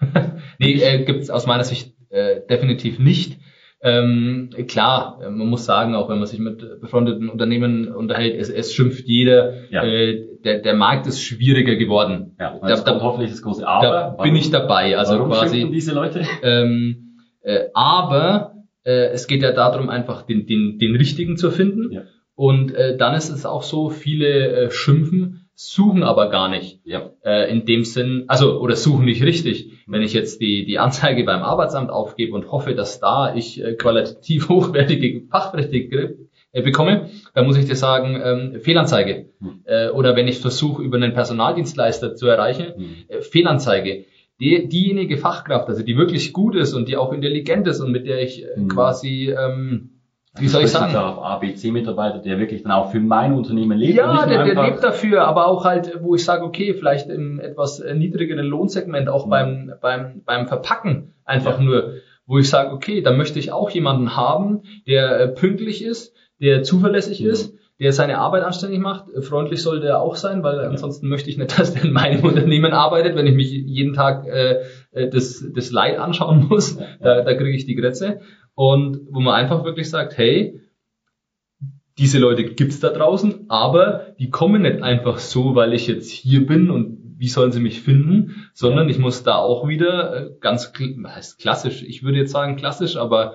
nee, 0.58 0.74
äh, 0.74 1.04
gibt 1.04 1.20
es 1.20 1.30
aus 1.30 1.46
meiner 1.46 1.64
Sicht 1.64 1.94
äh, 2.10 2.40
definitiv 2.48 2.98
nicht. 2.98 3.38
Ähm, 3.80 4.50
klar, 4.66 5.20
man 5.20 5.46
muss 5.46 5.64
sagen, 5.64 5.94
auch 5.94 6.08
wenn 6.08 6.18
man 6.18 6.26
sich 6.26 6.40
mit 6.40 6.80
befreundeten 6.80 7.28
Unternehmen 7.28 7.86
unterhält, 7.94 8.34
es, 8.36 8.50
es 8.50 8.74
schimpft 8.74 9.06
jeder, 9.06 9.70
ja. 9.70 9.84
äh, 9.84 10.26
der, 10.44 10.58
der 10.60 10.74
Markt 10.74 11.06
ist 11.06 11.22
schwieriger 11.22 11.76
geworden. 11.76 12.34
Ja, 12.40 12.58
da, 12.60 12.74
da, 12.74 13.00
hoffentlich 13.00 13.30
das 13.30 13.42
große 13.42 13.66
Aber. 13.66 14.16
Da 14.16 14.22
bin 14.22 14.34
ich 14.34 14.50
dabei. 14.50 14.98
Also 14.98 15.14
warum 15.14 15.30
quasi. 15.30 15.70
diese 15.70 15.94
Leute? 15.94 16.22
Ähm, 16.42 17.18
äh, 17.42 17.66
aber 17.72 18.57
äh, 18.88 19.10
es 19.10 19.26
geht 19.26 19.42
ja 19.42 19.52
darum, 19.52 19.90
einfach 19.90 20.22
den, 20.22 20.46
den, 20.46 20.78
den 20.78 20.96
richtigen 20.96 21.36
zu 21.36 21.50
finden. 21.50 21.92
Ja. 21.92 22.02
Und 22.34 22.74
äh, 22.74 22.96
dann 22.96 23.14
ist 23.14 23.28
es 23.28 23.44
auch 23.44 23.62
so, 23.62 23.90
viele 23.90 24.48
äh, 24.48 24.70
schimpfen, 24.70 25.48
suchen 25.54 26.02
aber 26.02 26.30
gar 26.30 26.48
nicht. 26.48 26.80
Ja. 26.84 27.10
Äh, 27.22 27.50
in 27.50 27.66
dem 27.66 27.84
Sinn, 27.84 28.24
also 28.28 28.60
oder 28.60 28.76
suchen 28.76 29.04
nicht 29.04 29.22
richtig. 29.22 29.72
Wenn 29.86 30.02
ich 30.02 30.14
jetzt 30.14 30.40
die, 30.40 30.64
die 30.64 30.78
Anzeige 30.78 31.24
beim 31.24 31.42
Arbeitsamt 31.42 31.90
aufgebe 31.90 32.34
und 32.34 32.50
hoffe, 32.50 32.74
dass 32.74 33.00
da 33.00 33.34
ich 33.34 33.62
äh, 33.62 33.74
qualitativ 33.74 34.48
hochwertige 34.48 35.26
Fachkräfte 35.28 35.76
äh, 36.52 36.62
bekomme, 36.62 37.10
dann 37.34 37.44
muss 37.44 37.58
ich 37.58 37.66
dir 37.66 37.76
sagen, 37.76 38.20
ähm, 38.24 38.60
Fehlanzeige. 38.60 39.26
Hm. 39.40 39.64
Äh, 39.64 39.88
oder 39.90 40.16
wenn 40.16 40.28
ich 40.28 40.38
versuche, 40.38 40.82
über 40.82 40.96
einen 40.96 41.12
Personaldienstleister 41.12 42.14
zu 42.14 42.26
erreichen, 42.26 42.72
hm. 42.74 42.94
äh, 43.08 43.20
Fehlanzeige 43.20 44.06
die, 44.40 44.68
diejenige 44.68 45.18
Fachkraft, 45.18 45.68
also 45.68 45.82
die 45.82 45.96
wirklich 45.96 46.32
gut 46.32 46.54
ist 46.54 46.74
und 46.74 46.88
die 46.88 46.96
auch 46.96 47.12
intelligent 47.12 47.66
ist 47.66 47.80
und 47.80 47.90
mit 47.90 48.06
der 48.06 48.22
ich 48.22 48.44
äh, 48.44 48.60
mhm. 48.60 48.68
quasi 48.68 49.34
ähm, 49.36 49.90
wie 50.40 50.48
soll 50.48 50.64
ich 50.64 50.70
sagen? 50.70 50.94
Auf 50.94 51.24
ABC-Mitarbeiter, 51.24 52.18
der 52.18 52.38
wirklich 52.38 52.62
dann 52.62 52.72
auch 52.72 52.90
für 52.90 53.00
mein 53.00 53.32
Unternehmen 53.32 53.76
lebt. 53.76 53.96
Ja, 53.96 54.26
der, 54.26 54.44
der 54.44 54.62
lebt 54.62 54.82
dafür, 54.84 55.26
aber 55.26 55.46
auch 55.46 55.64
halt, 55.64 55.98
wo 56.02 56.14
ich 56.14 56.24
sage, 56.24 56.44
okay, 56.44 56.74
vielleicht 56.74 57.08
im 57.08 57.40
etwas 57.40 57.82
niedrigeren 57.94 58.46
Lohnsegment, 58.46 59.08
auch 59.08 59.26
mhm. 59.26 59.30
beim, 59.30 59.72
beim, 59.80 60.22
beim 60.24 60.46
Verpacken 60.46 61.14
einfach 61.24 61.58
ja. 61.58 61.64
nur, 61.64 61.94
wo 62.26 62.38
ich 62.38 62.48
sage, 62.48 62.72
okay, 62.72 63.00
da 63.00 63.12
möchte 63.12 63.38
ich 63.38 63.52
auch 63.52 63.70
jemanden 63.70 64.16
haben, 64.16 64.62
der 64.86 65.20
äh, 65.20 65.28
pünktlich 65.28 65.84
ist, 65.84 66.14
der 66.40 66.62
zuverlässig 66.62 67.20
mhm. 67.20 67.30
ist, 67.30 67.57
der 67.80 67.92
seine 67.92 68.18
Arbeit 68.18 68.42
anständig 68.42 68.80
macht. 68.80 69.06
Freundlich 69.24 69.62
sollte 69.62 69.86
er 69.86 70.00
auch 70.00 70.16
sein, 70.16 70.42
weil 70.42 70.58
ansonsten 70.60 71.08
möchte 71.08 71.30
ich 71.30 71.38
nicht, 71.38 71.58
dass 71.58 71.74
der 71.74 71.84
in 71.84 71.92
meinem 71.92 72.24
Unternehmen 72.24 72.72
arbeitet, 72.72 73.16
wenn 73.16 73.26
ich 73.26 73.34
mich 73.34 73.50
jeden 73.50 73.94
Tag 73.94 74.26
äh, 74.26 74.62
äh 74.92 75.08
das, 75.08 75.44
das 75.54 75.70
Leid 75.70 75.98
anschauen 75.98 76.46
muss. 76.48 76.76
Da, 77.00 77.22
da 77.22 77.34
kriege 77.34 77.56
ich 77.56 77.66
die 77.66 77.76
Grätze. 77.76 78.20
Und 78.54 79.00
wo 79.10 79.20
man 79.20 79.34
einfach 79.34 79.64
wirklich 79.64 79.88
sagt, 79.88 80.18
hey, 80.18 80.60
diese 81.98 82.18
Leute 82.18 82.44
gibt's 82.44 82.80
da 82.80 82.90
draußen, 82.90 83.46
aber 83.48 84.14
die 84.18 84.30
kommen 84.30 84.62
nicht 84.62 84.82
einfach 84.82 85.18
so, 85.18 85.54
weil 85.54 85.72
ich 85.74 85.88
jetzt 85.88 86.10
hier 86.10 86.46
bin 86.46 86.70
und 86.70 86.98
wie 87.18 87.28
sollen 87.28 87.50
sie 87.50 87.60
mich 87.60 87.80
finden, 87.80 88.48
sondern 88.54 88.88
ich 88.88 88.98
muss 88.98 89.24
da 89.24 89.34
auch 89.34 89.66
wieder 89.66 90.14
äh, 90.14 90.30
ganz 90.40 90.72
heißt 90.72 91.40
klassisch, 91.40 91.82
ich 91.82 92.04
würde 92.04 92.18
jetzt 92.18 92.30
sagen 92.30 92.56
klassisch, 92.56 92.96
aber 92.96 93.34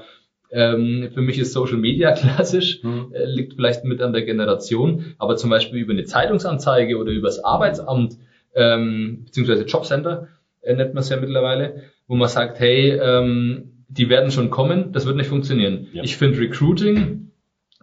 ähm, 0.53 1.09
für 1.13 1.21
mich 1.21 1.39
ist 1.39 1.51
Social 1.51 1.77
Media 1.77 2.11
klassisch, 2.15 2.83
mhm. 2.83 3.11
äh, 3.11 3.25
liegt 3.25 3.55
vielleicht 3.55 3.83
mit 3.83 4.01
an 4.01 4.13
der 4.13 4.21
Generation, 4.21 5.15
aber 5.17 5.35
zum 5.35 5.49
Beispiel 5.49 5.79
über 5.79 5.93
eine 5.93 6.03
Zeitungsanzeige 6.05 6.97
oder 6.97 7.11
über 7.11 7.27
das 7.27 7.43
Arbeitsamt 7.43 8.17
ähm, 8.55 9.23
beziehungsweise 9.25 9.63
Jobcenter 9.63 10.27
äh, 10.61 10.75
nennt 10.75 10.93
man 10.93 11.01
es 11.01 11.09
ja 11.09 11.17
mittlerweile, 11.17 11.83
wo 12.07 12.15
man 12.15 12.29
sagt, 12.29 12.59
hey, 12.59 12.91
ähm, 12.91 13.85
die 13.87 14.09
werden 14.09 14.31
schon 14.31 14.49
kommen, 14.49 14.91
das 14.91 15.05
wird 15.05 15.17
nicht 15.17 15.27
funktionieren. 15.27 15.87
Ja. 15.91 16.03
Ich 16.03 16.17
finde 16.17 16.39
Recruiting 16.39 17.31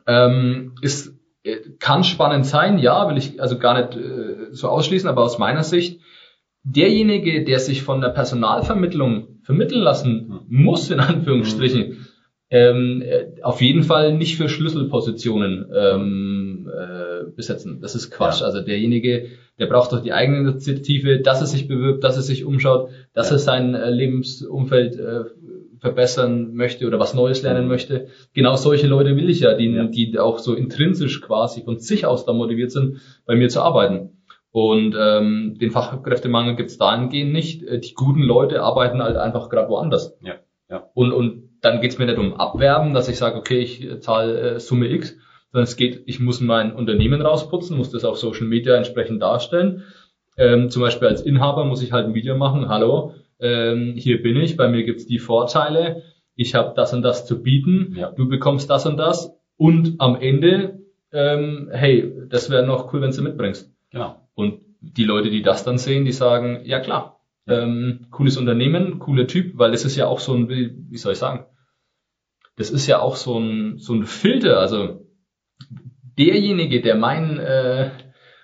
ähm, 0.07 0.75
ist 0.81 1.15
äh, 1.43 1.57
kann 1.79 2.05
spannend 2.05 2.47
sein, 2.47 2.79
ja, 2.79 3.09
will 3.09 3.17
ich 3.17 3.41
also 3.41 3.59
gar 3.59 3.79
nicht 3.79 3.97
äh, 3.97 4.53
so 4.53 4.69
ausschließen, 4.69 5.09
aber 5.09 5.23
aus 5.23 5.39
meiner 5.39 5.63
Sicht 5.63 6.01
derjenige, 6.63 7.45
der 7.45 7.59
sich 7.59 7.83
von 7.83 8.01
der 8.01 8.11
Personalvermittlung 8.11 9.41
vermitteln 9.43 9.81
lassen 9.81 10.45
hm. 10.49 10.63
muss, 10.63 10.91
in 10.91 11.01
Anführungsstrichen, 11.01 12.07
ähm, 12.51 13.03
äh, 13.03 13.43
auf 13.43 13.63
jeden 13.63 13.85
Fall 13.85 14.13
nicht 14.13 14.37
für 14.37 14.49
Schlüsselpositionen 14.49 15.67
ähm, 15.73 16.69
äh, 16.69 17.31
besetzen. 17.31 17.81
Das 17.81 17.95
ist 17.95 18.11
Quatsch. 18.11 18.41
Ja. 18.41 18.47
Also 18.47 18.61
derjenige, 18.61 19.29
der 19.59 19.67
braucht 19.67 19.93
doch 19.93 20.03
die 20.03 20.13
eigene 20.13 20.39
Initiative, 20.39 21.21
dass 21.21 21.41
er 21.41 21.47
sich 21.47 21.69
bewirbt, 21.69 22.03
dass 22.03 22.17
er 22.17 22.23
sich 22.23 22.45
umschaut, 22.45 22.91
dass 23.15 23.31
ja. 23.31 23.37
er 23.37 23.39
sein 23.39 23.75
äh, 23.75 23.91
Lebensumfeld 23.91 24.99
äh, 24.99 25.25
verbessern 25.79 26.55
möchte 26.55 26.87
oder 26.87 26.99
was 26.99 27.15
Neues 27.15 27.43
lernen 27.43 27.69
möchte. 27.69 28.09
Genau 28.35 28.57
solche 28.57 28.89
Leute 28.89 29.17
will 29.17 29.31
ich 29.31 29.41
ja, 29.41 29.55
die, 29.55 29.71
ja. 29.71 29.85
die 29.85 30.19
auch 30.19 30.41
so 30.41 30.55
intrinsisch 30.55 31.23
quasi 31.23 31.63
von 31.63 31.79
sich 31.79 32.05
aus 32.05 32.27
da 32.27 32.33
motiviert 32.33 32.73
sind, 32.73 33.01
bei 33.27 33.37
mir 33.37 33.49
zu 33.49 33.63
arbeiten. 33.63 34.17
Und 34.51 34.97
ähm, 34.99 35.57
den 35.61 35.71
Fachkräftemangel 35.71 36.57
gibt's 36.57 36.77
dahingehend 36.77 37.33
nicht. 37.33 37.63
Äh, 37.63 37.79
die 37.79 37.95
guten 37.95 38.23
Leute 38.23 38.63
arbeiten 38.63 39.01
halt 39.01 39.17
einfach 39.17 39.49
gerade 39.49 39.69
woanders. 39.69 40.17
Ja. 40.21 40.35
Ja. 40.69 40.89
Und, 40.95 41.13
und 41.13 41.50
dann 41.61 41.81
geht's 41.81 41.99
mir 41.99 42.07
nicht 42.07 42.19
um 42.19 42.35
Abwerben, 42.35 42.95
dass 42.95 43.09
ich 43.09 43.19
sage, 43.19 43.37
okay, 43.37 43.59
ich 43.59 43.89
zahle 44.01 44.41
äh, 44.41 44.61
Summe 44.61 44.89
X, 44.89 45.17
sondern 45.53 45.65
es 45.65 45.77
geht, 45.77 46.03
ich 46.07 46.21
muss 46.21 46.41
mein 46.41 46.73
Unternehmen 46.73 47.21
rausputzen, 47.23 47.77
muss 47.77 47.91
das 47.91 48.05
auf 48.05 48.19
Social 48.19 48.47
Media 48.47 48.77
entsprechend 48.77 49.23
darstellen. 49.23 49.85
Ähm, 50.37 50.71
zum 50.71 50.83
Beispiel 50.83 51.09
als 51.09 51.23
Inhaber 51.23 51.65
muss 51.65 51.83
ich 51.83 51.93
halt 51.93 52.07
ein 52.07 52.15
Video 52.15 52.37
machen, 52.37 52.69
hallo, 52.69 53.15
ähm, 53.41 53.95
hier 53.97 54.23
bin 54.23 54.37
ich, 54.37 54.57
bei 54.57 54.69
mir 54.69 54.85
gibt's 54.85 55.07
die 55.07 55.19
Vorteile, 55.19 56.03
ich 56.35 56.55
habe 56.55 56.73
das 56.75 56.93
und 56.95 57.03
das 57.03 57.27
zu 57.27 57.43
bieten, 57.43 57.95
ja. 57.97 58.11
du 58.11 58.29
bekommst 58.29 58.71
das 58.71 58.87
und 58.87 58.97
das 58.97 59.33
und 59.57 59.97
am 59.99 60.17
Ende, 60.17 60.81
ähm, 61.13 61.69
hey, 61.73 62.13
das 62.29 62.49
wäre 62.49 62.65
noch 62.65 62.93
cool, 62.93 63.03
wenn 63.03 63.11
du 63.11 63.23
mitbringst. 63.23 63.71
Genau. 63.91 64.17
Und 64.35 64.61
die 64.81 65.05
Leute, 65.05 65.31
die 65.31 65.43
das 65.43 65.65
dann 65.65 65.77
sehen, 65.77 66.05
die 66.05 66.13
sagen, 66.13 66.61
ja 66.65 66.81
klar, 66.81 67.20
ähm, 67.47 68.07
cooles 68.11 68.37
Unternehmen, 68.37 68.99
cooler 68.99 69.27
Typ, 69.27 69.59
weil 69.59 69.73
es 69.73 69.85
ist 69.85 69.97
ja 69.97 70.07
auch 70.07 70.21
so 70.21 70.35
ein, 70.35 70.49
wie 70.49 70.97
soll 70.97 71.13
ich 71.13 71.19
sagen, 71.19 71.47
das 72.57 72.71
ist 72.71 72.87
ja 72.87 73.01
auch 73.01 73.17
so 73.17 73.39
ein, 73.39 73.79
so 73.79 73.95
ein 73.95 74.05
Filter. 74.05 74.61
Also 74.61 75.07
derjenige, 76.19 76.83
der 76.83 76.95
mein, 76.95 77.39
äh, 77.39 77.91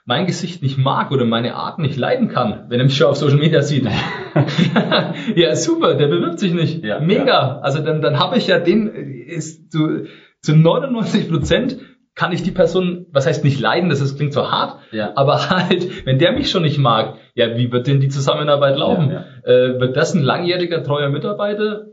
mein 0.07 0.27
Gesicht 0.27 0.63
nicht 0.63 0.79
mag 0.79 1.11
oder 1.11 1.25
meine 1.25 1.55
Art 1.55 1.79
nicht 1.79 1.97
leiden 1.97 2.29
kann, 2.29 2.67
wenn 2.69 2.81
er 2.81 2.85
mich 2.85 2.97
schon 2.97 3.09
auf 3.09 3.17
Social 3.17 3.39
Media 3.39 3.63
sieht. 3.63 3.87
ja, 5.35 5.57
super, 5.57 5.95
der 5.95 6.09
bewirbt 6.09 6.39
sich 6.39 6.53
nicht. 6.53 6.85
Ja, 6.85 7.01
Mega. 7.01 7.27
Ja. 7.27 7.59
Also 7.61 7.81
dann, 7.81 8.01
dann 8.01 8.19
habe 8.19 8.39
ich 8.39 8.47
ja 8.47 8.59
den, 8.59 8.89
ist 8.89 9.73
zu, 9.73 10.07
zu 10.41 10.57
99 10.57 11.29
Prozent 11.29 11.79
kann 12.17 12.33
ich 12.33 12.43
die 12.43 12.51
Person, 12.51 13.07
was 13.13 13.27
heißt 13.27 13.45
nicht 13.45 13.61
leiden, 13.61 13.91
das 13.91 14.01
ist, 14.01 14.17
klingt 14.17 14.33
so 14.33 14.51
hart, 14.51 14.81
ja. 14.91 15.13
aber 15.15 15.51
halt, 15.51 16.05
wenn 16.07 16.19
der 16.19 16.33
mich 16.33 16.51
schon 16.51 16.63
nicht 16.63 16.79
mag, 16.79 17.19
ja, 17.35 17.57
wie 17.57 17.71
wird 17.71 17.87
denn 17.87 18.01
die 18.01 18.09
Zusammenarbeit 18.09 18.77
laufen? 18.77 19.11
Ja, 19.11 19.25
ja. 19.47 19.53
Äh, 19.53 19.79
wird 19.79 19.97
das 19.97 20.15
ein 20.15 20.23
langjähriger, 20.23 20.83
treuer 20.83 21.11
Mitarbeiter? 21.11 21.87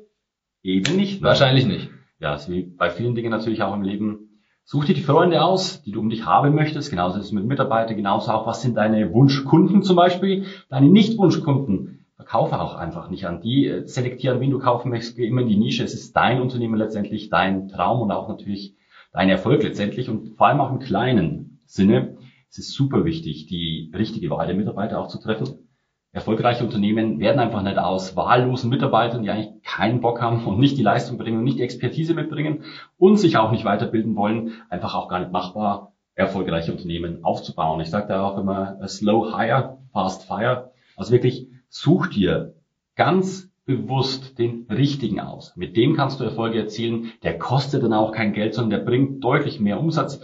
Eben 0.63 0.95
nicht. 0.95 1.21
Ne? 1.21 1.27
Wahrscheinlich 1.27 1.67
nicht. 1.67 1.89
Ja, 2.19 2.35
ist 2.35 2.49
wie 2.49 2.63
bei 2.63 2.89
vielen 2.89 3.15
Dingen 3.15 3.31
natürlich 3.31 3.61
auch 3.61 3.75
im 3.75 3.83
Leben. 3.83 4.39
Such 4.63 4.85
dir 4.85 4.95
die 4.95 5.01
Freunde 5.01 5.43
aus, 5.43 5.81
die 5.83 5.91
du 5.91 5.99
um 5.99 6.09
dich 6.09 6.25
haben 6.25 6.55
möchtest. 6.55 6.89
Genauso 6.89 7.19
ist 7.19 7.25
es 7.25 7.31
mit 7.33 7.43
Mitarbeitern, 7.43 7.97
genauso 7.97 8.31
auch, 8.31 8.47
was 8.47 8.61
sind 8.61 8.77
deine 8.77 9.11
Wunschkunden 9.11 9.83
zum 9.83 9.97
Beispiel. 9.97 10.45
Deine 10.69 10.87
Nicht-Wunschkunden, 10.87 12.05
verkaufe 12.15 12.61
auch 12.61 12.75
einfach 12.75 13.09
nicht 13.09 13.25
an 13.27 13.41
die. 13.41 13.67
Äh, 13.67 13.85
selektieren, 13.87 14.39
wen 14.39 14.51
du 14.51 14.59
kaufen 14.59 14.89
möchtest, 14.89 15.17
geh 15.17 15.27
immer 15.27 15.41
in 15.41 15.49
die 15.49 15.57
Nische. 15.57 15.83
Es 15.83 15.93
ist 15.93 16.15
dein 16.15 16.41
Unternehmen 16.41 16.77
letztendlich, 16.77 17.29
dein 17.29 17.67
Traum 17.67 17.99
und 17.99 18.11
auch 18.11 18.29
natürlich 18.29 18.77
dein 19.13 19.29
Erfolg 19.29 19.63
letztendlich 19.63 20.09
und 20.09 20.35
vor 20.35 20.47
allem 20.47 20.59
auch 20.59 20.71
im 20.71 20.79
kleinen 20.79 21.61
Sinne. 21.65 22.17
Es 22.49 22.57
ist 22.57 22.73
super 22.73 23.05
wichtig, 23.05 23.47
die 23.47 23.91
richtige 23.95 24.29
Wahl 24.29 24.47
der 24.47 24.55
Mitarbeiter 24.55 24.99
auch 24.99 25.07
zu 25.07 25.19
treffen. 25.19 25.69
Erfolgreiche 26.11 26.63
Unternehmen 26.63 27.19
werden 27.19 27.39
einfach 27.39 27.63
nicht 27.63 27.79
aus 27.79 28.15
wahllosen 28.15 28.69
Mitarbeitern, 28.69 29.23
die 29.23 29.31
eigentlich 29.31 29.63
keinen 29.63 30.01
Bock 30.01 30.21
haben 30.21 30.45
und 30.45 30.59
nicht 30.59 30.77
die 30.77 30.83
Leistung 30.83 31.17
bringen 31.17 31.39
und 31.39 31.43
nicht 31.43 31.57
die 31.57 31.63
Expertise 31.63 32.13
mitbringen 32.13 32.65
und 32.97 33.17
sich 33.17 33.37
auch 33.37 33.51
nicht 33.51 33.65
weiterbilden 33.65 34.15
wollen, 34.15 34.51
einfach 34.69 34.93
auch 34.93 35.07
gar 35.07 35.19
nicht 35.19 35.31
machbar, 35.31 35.93
erfolgreiche 36.13 36.71
Unternehmen 36.71 37.23
aufzubauen. 37.23 37.81
Ich 37.81 37.89
sage 37.89 38.07
da 38.07 38.23
auch 38.23 38.37
immer 38.37 38.87
slow 38.87 39.35
hire, 39.35 39.79
fast 39.91 40.25
fire. 40.27 40.71
Also 40.95 41.11
wirklich 41.11 41.47
such 41.69 42.07
dir 42.07 42.53
ganz 42.95 43.51
bewusst 43.65 44.37
den 44.39 44.65
richtigen 44.69 45.19
aus. 45.19 45.55
Mit 45.55 45.77
dem 45.77 45.95
kannst 45.95 46.19
du 46.19 46.23
Erfolge 46.23 46.59
erzielen. 46.59 47.13
Der 47.23 47.37
kostet 47.37 47.83
dann 47.83 47.93
auch 47.93 48.11
kein 48.11 48.33
Geld, 48.33 48.53
sondern 48.53 48.79
der 48.79 48.85
bringt 48.85 49.23
deutlich 49.23 49.59
mehr 49.59 49.79
Umsatz. 49.79 50.21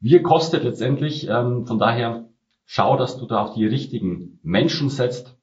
Wir 0.00 0.22
kostet 0.22 0.64
letztendlich. 0.64 1.28
Ähm, 1.28 1.66
von 1.66 1.78
daher 1.78 2.28
schau, 2.64 2.96
dass 2.96 3.18
du 3.18 3.26
da 3.26 3.42
auf 3.42 3.54
die 3.54 3.66
richtigen 3.66 4.40
Menschen 4.42 4.88
setzt, 4.88 5.38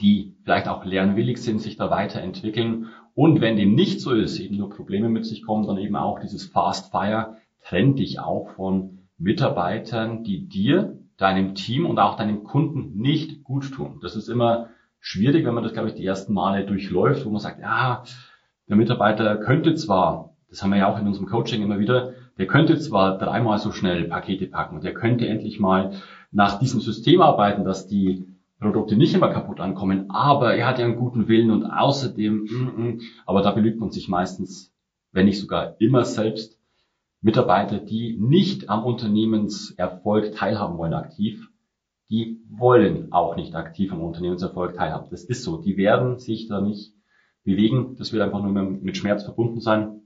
die 0.00 0.36
vielleicht 0.42 0.68
auch 0.68 0.84
lernwillig 0.84 1.38
sind, 1.38 1.60
sich 1.60 1.76
da 1.76 1.90
weiterentwickeln. 1.90 2.88
Und 3.14 3.40
wenn 3.40 3.56
dem 3.56 3.74
nicht 3.74 4.00
so 4.00 4.12
ist, 4.12 4.38
eben 4.40 4.56
nur 4.56 4.70
Probleme 4.70 5.08
mit 5.08 5.24
sich 5.24 5.44
kommen, 5.44 5.66
dann 5.66 5.78
eben 5.78 5.96
auch 5.96 6.20
dieses 6.20 6.46
Fast 6.46 6.90
Fire 6.90 7.36
trennt 7.62 7.98
dich 7.98 8.18
auch 8.18 8.50
von 8.50 8.98
Mitarbeitern, 9.18 10.24
die 10.24 10.48
dir, 10.48 10.98
deinem 11.16 11.54
Team 11.54 11.84
und 11.84 11.98
auch 11.98 12.16
deinem 12.16 12.44
Kunden 12.44 12.98
nicht 12.98 13.44
gut 13.44 13.70
tun. 13.72 13.98
Das 14.00 14.16
ist 14.16 14.28
immer 14.28 14.70
schwierig, 15.00 15.44
wenn 15.44 15.54
man 15.54 15.64
das, 15.64 15.72
glaube 15.72 15.88
ich, 15.88 15.94
die 15.94 16.06
ersten 16.06 16.32
Male 16.32 16.64
durchläuft, 16.64 17.24
wo 17.24 17.30
man 17.30 17.40
sagt, 17.40 17.60
ja, 17.60 18.04
der 18.68 18.76
Mitarbeiter 18.76 19.36
könnte 19.36 19.74
zwar, 19.74 20.36
das 20.48 20.62
haben 20.62 20.70
wir 20.70 20.78
ja 20.78 20.92
auch 20.92 21.00
in 21.00 21.06
unserem 21.06 21.26
Coaching 21.26 21.62
immer 21.62 21.78
wieder, 21.78 22.12
der 22.38 22.46
könnte 22.46 22.78
zwar 22.78 23.18
dreimal 23.18 23.58
so 23.58 23.72
schnell 23.72 24.04
Pakete 24.04 24.46
packen, 24.46 24.80
der 24.80 24.94
könnte 24.94 25.26
endlich 25.26 25.58
mal 25.58 25.92
nach 26.30 26.58
diesem 26.58 26.80
System 26.80 27.20
arbeiten, 27.20 27.64
dass 27.64 27.86
die 27.86 28.26
Produkte 28.60 28.94
nicht 28.94 29.14
immer 29.14 29.28
kaputt 29.28 29.58
ankommen, 29.58 30.10
aber 30.10 30.54
er 30.54 30.66
hat 30.66 30.78
ja 30.78 30.84
einen 30.84 30.96
guten 30.96 31.28
Willen 31.28 31.50
und 31.50 31.64
außerdem, 31.64 32.34
mm, 32.44 32.82
mm, 32.82 33.00
aber 33.24 33.40
da 33.42 33.52
belügt 33.52 33.80
man 33.80 33.90
sich 33.90 34.08
meistens, 34.08 34.72
wenn 35.12 35.24
nicht 35.24 35.40
sogar 35.40 35.76
immer 35.80 36.04
selbst, 36.04 36.58
Mitarbeiter, 37.22 37.78
die 37.78 38.16
nicht 38.18 38.70
am 38.70 38.84
Unternehmenserfolg 38.84 40.34
teilhaben 40.34 40.78
wollen 40.78 40.94
aktiv, 40.94 41.48
die 42.10 42.40
wollen 42.50 43.12
auch 43.12 43.36
nicht 43.36 43.54
aktiv 43.54 43.92
am 43.92 44.02
Unternehmenserfolg 44.02 44.74
teilhaben. 44.74 45.08
Das 45.10 45.24
ist 45.24 45.44
so. 45.44 45.58
Die 45.58 45.76
werden 45.76 46.18
sich 46.18 46.48
da 46.48 46.60
nicht 46.60 46.92
bewegen. 47.44 47.94
Das 47.96 48.12
wird 48.12 48.22
einfach 48.22 48.42
nur 48.42 48.52
mit 48.52 48.96
Schmerz 48.96 49.22
verbunden 49.22 49.60
sein 49.60 50.02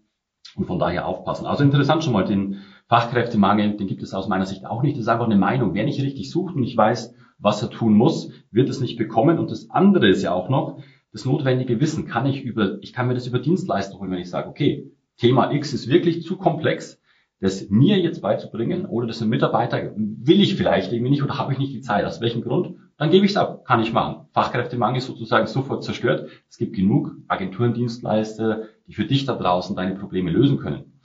und 0.55 0.67
von 0.67 0.79
daher 0.79 1.07
aufpassen. 1.07 1.47
Also 1.47 1.65
interessant 1.65 2.05
schon 2.05 2.13
mal, 2.13 2.25
den 2.25 2.59
Fachkräftemangel, 2.89 3.77
den 3.79 3.87
gibt 3.87 4.03
es 4.03 4.13
aus 4.13 4.29
meiner 4.29 4.45
Sicht 4.45 4.67
auch 4.67 4.83
nicht. 4.83 4.97
Das 4.97 5.03
ist 5.03 5.09
einfach 5.09 5.25
eine 5.25 5.37
Meinung. 5.37 5.73
Wer 5.73 5.85
nicht 5.85 6.03
richtig 6.03 6.31
sucht 6.31 6.55
und 6.55 6.61
nicht 6.61 6.77
weiß, 6.77 7.15
was 7.39 7.63
er 7.63 7.71
tun 7.71 7.95
muss, 7.95 8.31
wird 8.51 8.69
es 8.69 8.81
nicht 8.81 8.99
bekommen. 8.99 9.39
Und 9.39 9.51
das 9.51 9.71
andere 9.71 10.09
ist 10.09 10.23
ja 10.23 10.33
auch 10.33 10.51
noch, 10.51 10.79
das 11.13 11.25
notwendige 11.25 11.81
Wissen 11.81 12.07
kann 12.07 12.27
ich 12.27 12.43
über, 12.43 12.79
ich 12.83 12.93
kann 12.93 13.07
mir 13.07 13.15
das 13.15 13.27
über 13.27 13.39
Dienstleister 13.39 13.99
holen, 13.99 14.11
wenn 14.11 14.19
ich 14.19 14.31
sage, 14.31 14.49
okay, 14.49 14.91
Thema 15.17 15.53
X 15.53 15.73
ist 15.73 15.89
wirklich 15.89 16.23
zu 16.23 16.37
komplex 16.37 17.01
das 17.45 17.69
mir 17.69 17.99
jetzt 17.99 18.23
beizubringen 18.23 18.87
oder 18.87 19.07
das 19.07 19.21
ein 19.21 19.29
Mitarbeiter 19.29 19.93
will 19.97 20.41
ich 20.41 20.55
vielleicht 20.55 20.93
irgendwie 20.95 21.11
nicht 21.11 21.23
oder 21.23 21.37
habe 21.37 21.53
ich 21.53 21.59
nicht 21.59 21.75
die 21.75 21.83
Zeit, 21.83 22.07
aus 22.07 22.23
welchem 22.23 22.41
Grund, 22.41 22.79
dann 22.97 23.11
gebe 23.11 23.27
ich 23.27 23.33
es 23.33 23.37
ab, 23.37 23.67
kann 23.67 23.83
ich 23.83 23.93
machen. 23.93 24.29
Fachkräftemangel 24.33 24.97
ist 24.97 25.09
sozusagen 25.09 25.47
sofort 25.47 25.85
zerstört. 25.85 26.31
Es 26.49 26.57
gibt 26.57 26.75
genug 26.75 27.13
Agenturendienstleister, 27.29 28.63
die 28.87 28.95
für 28.95 29.05
dich 29.05 29.27
da 29.27 29.35
draußen 29.35 29.77
deine 29.77 29.95
Probleme 29.95 30.31
lösen 30.31 30.57
können. 30.57 30.99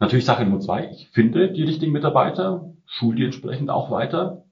Natürlich 0.00 0.26
Sache 0.26 0.44
Nummer 0.44 0.60
zwei, 0.60 0.90
ich 0.92 1.08
finde 1.08 1.50
die 1.50 1.62
richtigen 1.62 1.92
Mitarbeiter, 1.92 2.70
schul 2.84 3.14
die 3.14 3.24
entsprechend 3.24 3.70
auch 3.70 3.90
weiter 3.90 4.44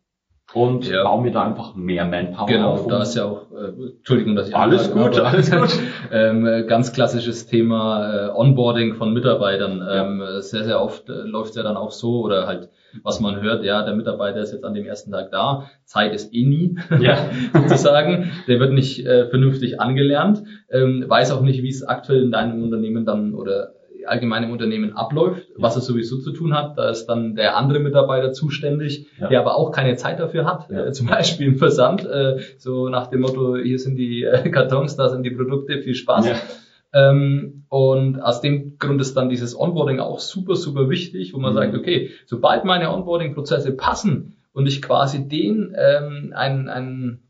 und 0.55 0.89
ja. 0.89 1.03
baue 1.03 1.23
mir 1.23 1.33
da 1.33 1.43
einfach 1.43 1.75
mehr 1.75 2.05
Manpower 2.05 2.47
genau, 2.47 2.71
auf. 2.73 2.85
Genau, 2.85 2.97
da 2.97 3.03
ist 3.03 3.15
ja 3.15 3.25
auch, 3.25 3.51
äh, 3.51 3.97
Entschuldigung, 3.97 4.37
dass 4.37 4.49
ich 4.49 4.57
alles 4.57 4.93
gut, 4.93 5.19
aber, 5.19 5.29
alles 5.29 5.51
gut. 5.51 5.79
ähm, 6.13 6.65
ganz 6.69 6.93
klassisches 6.93 7.47
Thema 7.47 8.29
äh, 8.29 8.31
Onboarding 8.31 8.95
von 8.95 9.13
Mitarbeitern. 9.13 9.87
Ähm, 9.91 10.23
Sehr, 10.41 10.65
sehr 10.65 10.81
oft 10.81 11.09
äh, 11.09 11.23
läuft 11.23 11.57
ja 11.57 11.63
dann 11.63 11.77
auch 11.77 11.91
so 11.91 12.21
oder 12.21 12.47
halt, 12.47 12.71
was 13.03 13.21
man 13.21 13.41
hört, 13.43 13.65
ja, 13.65 13.85
der 13.85 13.95
Mitarbeiter 13.95 14.41
ist 14.41 14.53
jetzt 14.53 14.65
an 14.65 14.75
dem 14.75 14.87
ersten 14.87 15.11
Tag 15.11 15.31
da, 15.31 15.69
Zeit 15.85 16.15
ist 16.15 16.33
eh 16.33 16.45
nie, 16.45 16.79
ja. 17.01 17.19
sozusagen. 17.53 18.31
Der 18.47 18.61
wird 18.61 18.73
nicht 18.73 19.05
äh, 19.05 19.29
vernünftig 19.29 19.81
angelernt, 19.81 20.45
ähm, 20.71 21.05
weiß 21.07 21.33
auch 21.33 21.43
nicht, 21.43 21.63
wie 21.63 21.71
es 21.71 21.83
aktuell 21.83 22.23
in 22.23 22.31
deinem 22.31 22.63
Unternehmen 22.63 23.05
dann 23.05 23.35
oder 23.35 23.76
allgemein 24.09 24.45
im 24.45 24.51
Unternehmen 24.51 24.97
abläuft, 24.97 25.49
ja. 25.51 25.55
was 25.59 25.77
es 25.77 25.87
sowieso 25.87 26.19
zu 26.19 26.33
tun 26.33 26.55
hat. 26.55 26.79
Da 26.79 26.91
ist 26.91 27.07
dann 27.07 27.35
der 27.35 27.57
andere 27.57 27.81
Mitarbeiter 27.81 28.33
zuständig, 28.33 29.07
ja. 29.21 29.29
der 29.29 29.41
aber 29.41 29.57
auch 29.57 29.71
keine 29.71 29.97
Zeit 29.97 30.21
dafür 30.21 30.45
hat. 30.45 30.71
Ja. 30.71 30.87
Äh, 30.87 30.93
zum 30.93 31.07
Beispiel 31.09 31.47
im 31.49 31.57
Versand, 31.57 32.05
äh, 32.05 32.39
so 32.59 32.89
nach 32.89 33.09
dem 33.09 33.21
Motto, 33.21 33.57
hier 33.57 33.79
sind 33.79 33.97
die 33.97 34.25
äh, 34.25 34.51
Kartons, 34.51 34.97
da 34.97 35.09
sind 35.09 35.23
die 35.23 35.31
Produkte, 35.31 35.79
viel 35.83 35.95
Spaß. 35.95 36.31
Ähm, 36.93 37.65
und 37.69 38.21
aus 38.21 38.41
dem 38.41 38.79
Grund 38.79 39.01
ist 39.01 39.17
dann 39.17 39.29
dieses 39.29 39.59
Onboarding 39.59 40.01
auch 40.01 40.19
super, 40.19 40.57
super 40.57 40.89
wichtig, 40.89 41.35
wo 41.35 41.39
man 41.39 41.53
mhm. 41.53 41.57
sagt, 41.57 41.75
okay, 41.75 42.11
sobald 42.25 42.65
meine 42.65 42.91
Onboarding-Prozesse 42.91 43.73
passen 43.73 44.37
und 44.53 44.67
ich 44.67 44.81
quasi 44.81 45.29
den 45.29 45.77
ähm, 45.77 46.33
ein, 46.35 46.69
ein 46.69 47.21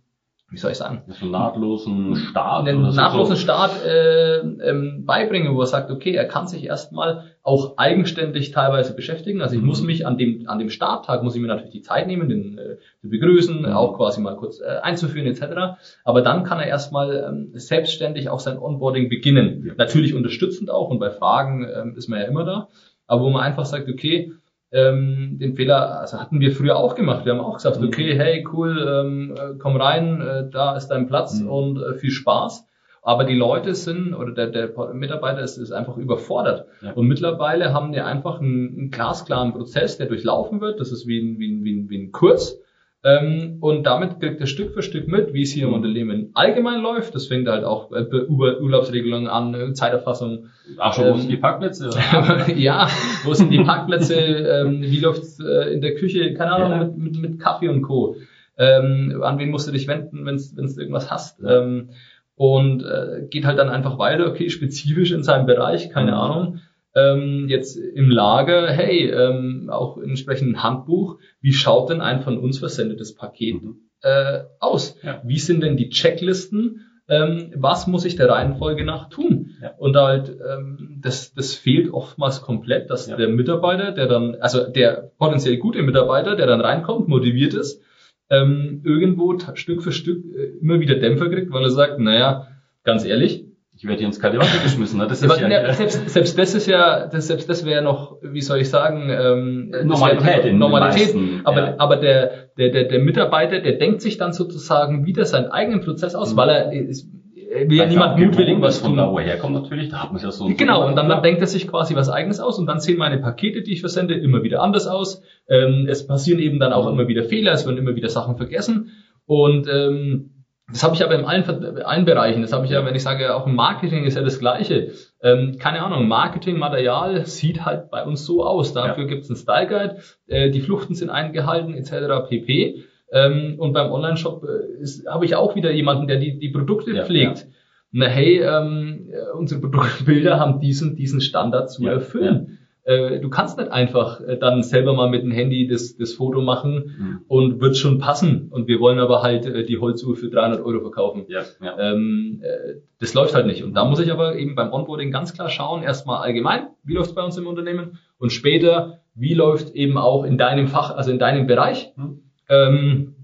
wie 0.48 0.58
soll 0.58 0.70
ich 0.70 0.76
sagen, 0.76 1.02
einen 1.20 1.32
nahtlosen 1.32 2.14
Start, 2.14 2.68
einen 2.68 2.94
nahtlosen 2.94 3.34
so. 3.34 3.42
Start 3.42 3.84
äh, 3.84 4.38
ähm, 4.38 5.04
beibringen, 5.04 5.56
wo 5.56 5.60
er 5.60 5.66
sagt, 5.66 5.90
okay, 5.90 6.12
er 6.12 6.26
kann 6.26 6.46
sich 6.46 6.64
erstmal 6.64 7.24
auch 7.42 7.78
eigenständig 7.78 8.52
teilweise 8.52 8.94
beschäftigen. 8.94 9.42
Also 9.42 9.56
ich 9.56 9.60
mhm. 9.60 9.66
muss 9.66 9.82
mich 9.82 10.06
an 10.06 10.16
dem 10.18 10.48
an 10.48 10.60
dem 10.60 10.70
Starttag 10.70 11.24
muss 11.24 11.34
ich 11.34 11.40
mir 11.40 11.48
natürlich 11.48 11.72
die 11.72 11.82
Zeit 11.82 12.06
nehmen, 12.06 12.28
den 12.28 12.58
äh, 12.58 12.76
zu 13.00 13.08
begrüßen, 13.08 13.62
mhm. 13.62 13.66
auch 13.66 13.96
quasi 13.96 14.20
mal 14.20 14.36
kurz 14.36 14.60
äh, 14.60 14.78
einzuführen 14.82 15.26
etc. 15.26 15.80
Aber 16.04 16.22
dann 16.22 16.44
kann 16.44 16.60
er 16.60 16.66
erstmal 16.66 17.26
ähm, 17.28 17.50
selbstständig 17.54 18.28
auch 18.28 18.40
sein 18.40 18.56
Onboarding 18.56 19.08
beginnen. 19.08 19.64
Ja. 19.66 19.74
Natürlich 19.76 20.14
unterstützend 20.14 20.70
auch 20.70 20.90
und 20.90 21.00
bei 21.00 21.10
Fragen 21.10 21.66
ähm, 21.68 21.96
ist 21.96 22.08
man 22.08 22.20
ja 22.20 22.26
immer 22.26 22.44
da. 22.44 22.68
Aber 23.08 23.22
wo 23.22 23.30
man 23.30 23.42
einfach 23.42 23.64
sagt, 23.64 23.88
okay, 23.88 24.32
ähm, 24.76 25.38
den 25.40 25.54
Fehler, 25.54 26.00
also 26.00 26.20
hatten 26.20 26.40
wir 26.40 26.52
früher 26.52 26.76
auch 26.76 26.94
gemacht. 26.94 27.24
Wir 27.24 27.32
haben 27.32 27.40
auch 27.40 27.54
gesagt, 27.54 27.80
mhm. 27.80 27.88
okay, 27.88 28.14
hey, 28.16 28.46
cool, 28.52 28.86
ähm, 28.88 29.34
äh, 29.36 29.54
komm 29.58 29.76
rein, 29.76 30.20
äh, 30.20 30.50
da 30.50 30.76
ist 30.76 30.88
dein 30.88 31.06
Platz 31.06 31.40
mhm. 31.40 31.48
und 31.48 31.82
äh, 31.82 31.94
viel 31.94 32.10
Spaß. 32.10 32.66
Aber 33.02 33.24
die 33.24 33.36
Leute 33.36 33.74
sind, 33.74 34.14
oder 34.14 34.32
der, 34.32 34.48
der 34.48 34.92
Mitarbeiter 34.92 35.40
ist, 35.40 35.58
ist 35.58 35.70
einfach 35.70 35.96
überfordert. 35.96 36.66
Ja. 36.82 36.92
Und 36.92 37.06
mittlerweile 37.06 37.72
haben 37.72 37.92
die 37.92 38.00
einfach 38.00 38.40
einen, 38.40 38.76
einen 38.76 38.90
glasklaren 38.90 39.52
Prozess, 39.52 39.96
der 39.96 40.06
durchlaufen 40.06 40.60
wird. 40.60 40.80
Das 40.80 40.90
ist 40.90 41.06
wie 41.06 41.20
ein, 41.20 41.38
wie 41.38 41.52
ein, 41.52 41.64
wie 41.64 41.76
ein, 41.76 41.88
wie 41.88 41.98
ein 41.98 42.12
Kurs. 42.12 42.58
Ähm, 43.06 43.58
und 43.60 43.84
damit 43.84 44.18
kriegt 44.18 44.40
er 44.40 44.48
Stück 44.48 44.74
für 44.74 44.82
Stück 44.82 45.06
mit, 45.06 45.32
wie 45.32 45.42
es 45.42 45.52
hier 45.52 45.64
im 45.64 45.68
mhm. 45.68 45.76
Unternehmen 45.76 46.30
allgemein 46.34 46.80
läuft. 46.80 47.14
Das 47.14 47.28
fängt 47.28 47.46
halt 47.46 47.62
auch 47.62 47.92
äh, 47.92 48.00
über 48.00 48.60
Urlaubsregelungen 48.60 49.28
an, 49.28 49.54
äh, 49.54 49.72
Zeiterfassung. 49.74 50.46
Ach 50.76 50.92
schon, 50.92 51.06
ähm, 51.06 51.14
wo 51.14 51.18
sind 51.18 51.30
die 51.30 51.36
Parkplätze? 51.36 51.90
ja, 52.56 52.88
wo 53.22 53.32
sind 53.32 53.52
die 53.52 53.62
Parkplätze? 53.62 54.14
ähm, 54.16 54.82
wie 54.82 54.98
läuft's 54.98 55.38
äh, 55.38 55.72
in 55.72 55.82
der 55.82 55.94
Küche? 55.94 56.34
Keine 56.34 56.50
Ahnung, 56.50 56.70
ja. 56.72 56.78
mit, 56.78 56.98
mit, 56.98 57.16
mit 57.18 57.40
Kaffee 57.40 57.68
und 57.68 57.82
Co. 57.82 58.16
Ähm, 58.58 59.22
an 59.22 59.38
wen 59.38 59.50
musst 59.50 59.68
du 59.68 59.72
dich 59.72 59.86
wenden, 59.86 60.26
wenn 60.26 60.36
du 60.36 60.80
irgendwas 60.80 61.08
hast? 61.08 61.40
Ähm, 61.46 61.90
und 62.34 62.82
äh, 62.82 63.28
geht 63.30 63.44
halt 63.44 63.60
dann 63.60 63.68
einfach 63.68 63.98
weiter, 63.98 64.26
okay, 64.26 64.50
spezifisch 64.50 65.12
in 65.12 65.22
seinem 65.22 65.46
Bereich, 65.46 65.90
keine 65.90 66.10
mhm. 66.10 66.18
Ahnung 66.18 66.60
ähm, 66.96 67.46
jetzt 67.48 67.76
im 67.76 68.10
Lager, 68.10 68.68
hey, 68.68 69.10
ähm, 69.10 69.68
auch 69.70 69.98
entsprechend 69.98 70.56
ein 70.56 70.62
Handbuch, 70.62 71.18
wie 71.40 71.52
schaut 71.52 71.90
denn 71.90 72.00
ein 72.00 72.22
von 72.22 72.38
uns 72.38 72.58
versendetes 72.58 73.14
Paket 73.14 73.62
mhm. 73.62 73.76
äh, 74.00 74.40
aus? 74.58 74.96
Ja. 75.02 75.20
Wie 75.24 75.38
sind 75.38 75.62
denn 75.62 75.76
die 75.76 75.90
Checklisten? 75.90 76.80
Ähm, 77.08 77.52
was 77.54 77.86
muss 77.86 78.04
ich 78.04 78.16
der 78.16 78.30
Reihenfolge 78.30 78.84
nach 78.84 79.10
tun? 79.10 79.50
Ja. 79.62 79.74
Und 79.76 79.94
halt, 79.94 80.36
ähm, 80.40 80.98
das, 81.02 81.34
das 81.34 81.54
fehlt 81.54 81.92
oftmals 81.92 82.40
komplett, 82.40 82.90
dass 82.90 83.06
ja. 83.06 83.16
der 83.16 83.28
Mitarbeiter, 83.28 83.92
der 83.92 84.06
dann, 84.06 84.36
also 84.36 84.66
der 84.66 85.12
potenziell 85.18 85.58
gute 85.58 85.82
Mitarbeiter, 85.82 86.34
der 86.34 86.46
dann 86.46 86.62
reinkommt, 86.62 87.08
motiviert 87.08 87.54
ist, 87.54 87.82
ähm, 88.30 88.80
irgendwo 88.84 89.38
Stück 89.54 89.82
für 89.82 89.92
Stück 89.92 90.24
äh, 90.34 90.58
immer 90.60 90.80
wieder 90.80 90.96
Dämpfer 90.96 91.28
kriegt, 91.28 91.52
weil 91.52 91.62
er 91.62 91.70
sagt, 91.70 92.00
naja, 92.00 92.48
ganz 92.82 93.04
ehrlich, 93.04 93.45
ich 93.76 93.84
werde 93.84 93.98
hier 93.98 94.06
ins 94.06 94.20
kalte 94.20 94.38
Wasser 94.38 94.62
geschmissen. 94.62 94.98
Ne? 94.98 95.06
Das 95.06 95.22
ist 95.22 95.38
ja, 95.38 95.48
ja, 95.48 95.72
selbst, 95.74 96.08
selbst 96.08 96.38
das 96.38 96.54
ist 96.54 96.66
ja, 96.66 97.06
das, 97.08 97.26
selbst 97.26 97.48
das 97.48 97.66
wäre 97.66 97.82
noch, 97.82 98.16
wie 98.22 98.40
soll 98.40 98.58
ich 98.58 98.70
sagen, 98.70 99.10
ähm, 99.10 99.70
Normalität. 99.84 100.54
Normalität. 100.54 101.14
Meisten, 101.14 101.40
aber, 101.44 101.60
ja. 101.60 101.74
aber 101.78 101.96
der, 101.96 102.48
der, 102.56 102.70
der, 102.70 102.84
der 102.84 102.98
Mitarbeiter, 103.00 103.60
der 103.60 103.72
denkt 103.72 104.00
sich 104.00 104.16
dann 104.16 104.32
sozusagen 104.32 105.04
wieder 105.04 105.26
seinen 105.26 105.48
eigenen 105.48 105.82
Prozess 105.82 106.14
aus, 106.14 106.32
mhm. 106.32 106.36
weil 106.38 106.48
er, 106.48 106.72
ist, 106.72 107.06
er 107.52 107.68
will 107.68 107.76
ja 107.76 107.86
niemand 107.86 108.18
mutwillig 108.18 108.60
was 108.62 108.80
tun. 108.80 108.90
Von 108.90 108.96
da, 108.96 109.10
wo 109.10 109.18
er 109.18 109.26
herkommt 109.26 109.54
natürlich, 109.54 109.90
da 109.90 110.04
hat 110.04 110.12
man 110.12 110.22
ja 110.22 110.30
so. 110.30 110.50
Genau, 110.56 110.86
und 110.86 110.96
dann, 110.96 111.10
dann 111.10 111.22
denkt 111.22 111.42
er 111.42 111.46
sich 111.46 111.68
quasi 111.68 111.94
was 111.94 112.08
eigenes 112.08 112.40
aus 112.40 112.58
und 112.58 112.66
dann 112.66 112.80
sehen 112.80 112.96
meine 112.96 113.18
Pakete, 113.18 113.60
die 113.60 113.74
ich 113.74 113.80
versende, 113.80 114.14
immer 114.14 114.42
wieder 114.42 114.62
anders 114.62 114.86
aus. 114.86 115.22
Ähm, 115.50 115.86
es 115.86 116.06
passieren 116.06 116.40
eben 116.40 116.58
dann 116.60 116.72
auch 116.72 116.86
mhm. 116.86 116.98
immer 116.98 117.08
wieder 117.08 117.24
Fehler, 117.24 117.52
es 117.52 117.66
werden 117.66 117.76
immer 117.76 117.94
wieder 117.94 118.08
Sachen 118.08 118.36
vergessen 118.36 118.92
und 119.26 119.68
ähm, 119.70 120.30
das 120.68 120.82
habe 120.82 120.96
ich 120.96 121.04
aber 121.04 121.14
in 121.14 121.24
allen, 121.24 121.44
allen 121.84 122.04
Bereichen. 122.04 122.42
Das 122.42 122.52
habe 122.52 122.64
ich 122.64 122.72
ja, 122.72 122.84
wenn 122.84 122.94
ich 122.94 123.02
sage, 123.02 123.34
auch 123.34 123.46
im 123.46 123.54
Marketing 123.54 124.04
ist 124.04 124.16
ja 124.16 124.22
das 124.22 124.40
Gleiche. 124.40 124.92
Ähm, 125.22 125.58
keine 125.58 125.82
Ahnung, 125.82 126.08
Marketingmaterial 126.08 127.24
sieht 127.26 127.64
halt 127.64 127.90
bei 127.90 128.04
uns 128.04 128.26
so 128.26 128.44
aus. 128.44 128.72
Dafür 128.72 129.04
ja. 129.04 129.10
gibt 129.10 129.22
es 129.22 129.30
einen 129.30 129.36
Style 129.36 129.68
Guide, 129.68 129.96
äh, 130.26 130.50
die 130.50 130.60
Fluchten 130.60 130.94
sind 130.94 131.10
eingehalten, 131.10 131.74
etc. 131.74 132.28
pp. 132.28 132.82
Ähm, 133.12 133.54
und 133.58 133.72
beim 133.74 133.92
Online-Shop 133.92 134.42
äh, 134.44 135.08
habe 135.08 135.24
ich 135.24 135.36
auch 135.36 135.54
wieder 135.54 135.70
jemanden, 135.70 136.08
der 136.08 136.18
die, 136.18 136.38
die 136.38 136.48
Produkte 136.48 136.92
ja, 136.92 137.04
pflegt. 137.04 137.38
Ja. 137.38 137.46
Na 137.92 138.06
hey, 138.06 138.40
ähm, 138.40 139.08
unsere 139.38 139.60
Produktbilder 139.60 140.40
haben 140.40 140.58
diesen, 140.58 140.96
diesen 140.96 141.20
Standard 141.20 141.70
zu 141.70 141.86
erfüllen 141.86 142.58
äh, 142.86 143.18
du 143.18 143.28
kannst 143.28 143.58
nicht 143.58 143.70
einfach 143.70 144.20
äh, 144.20 144.38
dann 144.38 144.62
selber 144.62 144.94
mal 144.94 145.10
mit 145.10 145.24
dem 145.24 145.32
Handy 145.32 145.66
das, 145.66 145.96
das 145.96 146.12
Foto 146.12 146.40
machen 146.40 146.94
mhm. 146.96 147.20
und 147.26 147.60
wird 147.60 147.76
schon 147.76 147.98
passen. 147.98 148.48
Und 148.50 148.68
wir 148.68 148.78
wollen 148.78 149.00
aber 149.00 149.22
halt 149.22 149.44
äh, 149.44 149.64
die 149.64 149.78
Holzuhr 149.78 150.14
für 150.14 150.30
300 150.30 150.64
Euro 150.64 150.80
verkaufen. 150.80 151.24
Ja, 151.26 151.42
ja. 151.60 151.76
Ähm, 151.78 152.40
äh, 152.44 152.74
das 153.00 153.12
läuft 153.12 153.34
halt 153.34 153.46
nicht. 153.46 153.64
Und 153.64 153.74
da 153.74 153.84
muss 153.84 153.98
ich 153.98 154.12
aber 154.12 154.36
eben 154.36 154.54
beim 154.54 154.72
Onboarding 154.72 155.10
ganz 155.10 155.34
klar 155.34 155.50
schauen, 155.50 155.82
erstmal 155.82 156.22
allgemein, 156.22 156.68
wie 156.84 156.94
läuft 156.94 157.10
es 157.10 157.14
bei 157.16 157.24
uns 157.24 157.36
im 157.36 157.48
Unternehmen 157.48 157.98
und 158.18 158.30
später, 158.30 159.00
wie 159.16 159.34
läuft 159.34 159.74
eben 159.74 159.98
auch 159.98 160.22
in 160.22 160.38
deinem 160.38 160.68
Fach, 160.68 160.92
also 160.96 161.10
in 161.10 161.18
deinem 161.18 161.48
Bereich. 161.48 161.92
Mhm. 161.96 162.22
Ähm, 162.48 163.14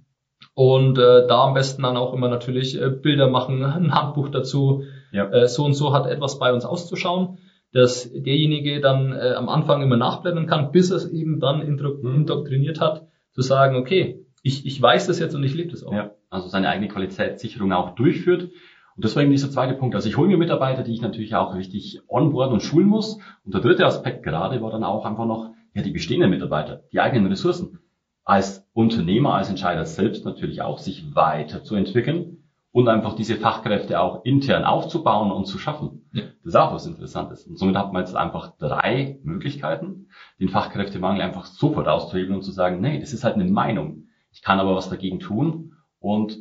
und 0.54 0.98
äh, 0.98 1.28
da 1.28 1.44
am 1.44 1.54
besten 1.54 1.82
dann 1.82 1.96
auch 1.96 2.12
immer 2.14 2.28
natürlich 2.28 2.80
äh, 2.82 2.90
Bilder 2.90 3.28
machen, 3.28 3.62
ein 3.62 3.94
Handbuch 3.94 4.28
dazu. 4.28 4.82
Ja. 5.12 5.30
Äh, 5.30 5.46
so 5.46 5.64
und 5.64 5.74
so 5.74 5.94
hat 5.94 6.06
etwas 6.06 6.40
bei 6.40 6.52
uns 6.52 6.64
auszuschauen 6.64 7.38
dass 7.72 8.12
derjenige 8.12 8.80
dann 8.80 9.12
äh, 9.12 9.34
am 9.34 9.48
Anfang 9.48 9.82
immer 9.82 9.96
nachblättern 9.96 10.46
kann, 10.46 10.72
bis 10.72 10.90
er 10.90 10.98
es 10.98 11.10
eben 11.10 11.40
dann 11.40 11.58
mhm. 11.58 12.14
indoktriniert 12.14 12.80
hat, 12.80 13.06
zu 13.32 13.42
sagen, 13.42 13.76
okay, 13.76 14.26
ich, 14.42 14.66
ich 14.66 14.80
weiß 14.80 15.06
das 15.06 15.18
jetzt 15.18 15.34
und 15.34 15.42
ich 15.42 15.54
lebe 15.54 15.70
das 15.70 15.84
auch. 15.84 15.92
Ja, 15.92 16.10
also 16.28 16.48
seine 16.48 16.68
eigene 16.68 16.88
Qualitätssicherung 16.88 17.72
auch 17.72 17.94
durchführt. 17.94 18.50
Und 18.94 19.04
das 19.04 19.16
war 19.16 19.22
eben 19.22 19.32
dieser 19.32 19.50
zweite 19.50 19.74
Punkt. 19.74 19.94
Also 19.94 20.08
ich 20.08 20.18
hole 20.18 20.28
mir 20.28 20.36
Mitarbeiter, 20.36 20.82
die 20.82 20.92
ich 20.92 21.00
natürlich 21.00 21.34
auch 21.34 21.54
richtig 21.54 22.02
onboarden 22.08 22.54
und 22.54 22.60
schulen 22.60 22.88
muss. 22.88 23.18
Und 23.44 23.54
der 23.54 23.62
dritte 23.62 23.86
Aspekt 23.86 24.22
gerade 24.22 24.60
war 24.60 24.70
dann 24.70 24.84
auch 24.84 25.06
einfach 25.06 25.24
noch, 25.24 25.50
ja, 25.74 25.82
die 25.82 25.92
bestehenden 25.92 26.28
Mitarbeiter, 26.28 26.82
die 26.92 27.00
eigenen 27.00 27.26
Ressourcen. 27.26 27.78
Als 28.24 28.68
Unternehmer, 28.74 29.34
als 29.34 29.48
Entscheider 29.48 29.86
selbst 29.86 30.24
natürlich 30.26 30.60
auch 30.60 30.78
sich 30.78 31.14
weiterzuentwickeln 31.14 32.41
und 32.72 32.88
einfach 32.88 33.14
diese 33.14 33.36
Fachkräfte 33.36 34.00
auch 34.00 34.24
intern 34.24 34.64
aufzubauen 34.64 35.30
und 35.30 35.44
zu 35.44 35.58
schaffen. 35.58 36.08
Ja. 36.12 36.22
Das 36.42 36.46
ist 36.46 36.56
auch 36.56 36.72
was 36.72 36.86
Interessantes. 36.86 37.46
Und 37.46 37.58
somit 37.58 37.76
hat 37.76 37.92
man 37.92 38.02
jetzt 38.02 38.16
einfach 38.16 38.56
drei 38.56 39.20
Möglichkeiten, 39.22 40.08
den 40.40 40.48
Fachkräftemangel 40.48 41.22
einfach 41.22 41.44
sofort 41.44 41.86
auszuhebeln 41.86 42.36
und 42.36 42.42
zu 42.42 42.50
sagen, 42.50 42.80
nee, 42.80 42.98
das 42.98 43.12
ist 43.12 43.24
halt 43.24 43.34
eine 43.34 43.44
Meinung. 43.44 44.08
Ich 44.32 44.42
kann 44.42 44.58
aber 44.58 44.74
was 44.74 44.88
dagegen 44.88 45.20
tun 45.20 45.74
und 45.98 46.38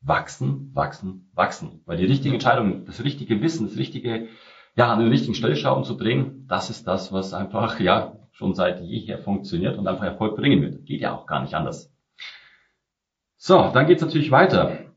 wachsen, 0.00 0.72
wachsen, 0.74 1.30
wachsen. 1.32 1.82
Weil 1.86 1.96
die 1.96 2.06
richtigen 2.06 2.34
Entscheidungen, 2.34 2.84
das 2.84 3.04
richtige 3.04 3.40
Wissen, 3.40 3.68
das 3.68 3.78
richtige, 3.78 4.28
ja, 4.74 4.92
an 4.92 4.98
den 4.98 5.08
richtigen 5.08 5.34
Stellschrauben 5.34 5.84
zu 5.84 5.94
drehen, 5.94 6.46
das 6.48 6.70
ist 6.70 6.88
das, 6.88 7.12
was 7.12 7.32
einfach, 7.34 7.78
ja, 7.78 8.16
schon 8.32 8.54
seit 8.54 8.80
jeher 8.80 9.18
funktioniert 9.18 9.78
und 9.78 9.86
einfach 9.86 10.04
Erfolg 10.04 10.36
bringen 10.36 10.60
wird. 10.60 10.86
Geht 10.86 11.00
ja 11.00 11.14
auch 11.14 11.26
gar 11.26 11.42
nicht 11.42 11.54
anders. 11.54 11.92
So, 13.36 13.70
dann 13.72 13.86
geht's 13.86 14.02
natürlich 14.02 14.30
weiter 14.30 14.87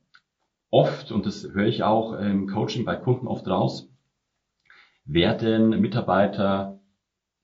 oft, 0.72 1.12
und 1.12 1.26
das 1.26 1.48
höre 1.54 1.68
ich 1.68 1.84
auch 1.84 2.14
im 2.14 2.48
Coaching 2.48 2.86
bei 2.86 2.96
Kunden 2.96 3.28
oft 3.28 3.48
raus, 3.48 3.90
werden 5.06 5.82
Mitarbeiter 5.82 6.80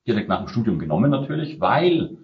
direkt 0.07 0.29
nach 0.29 0.39
dem 0.39 0.47
Studium 0.47 0.79
genommen 0.79 1.11
natürlich, 1.11 1.59
weil 1.59 2.17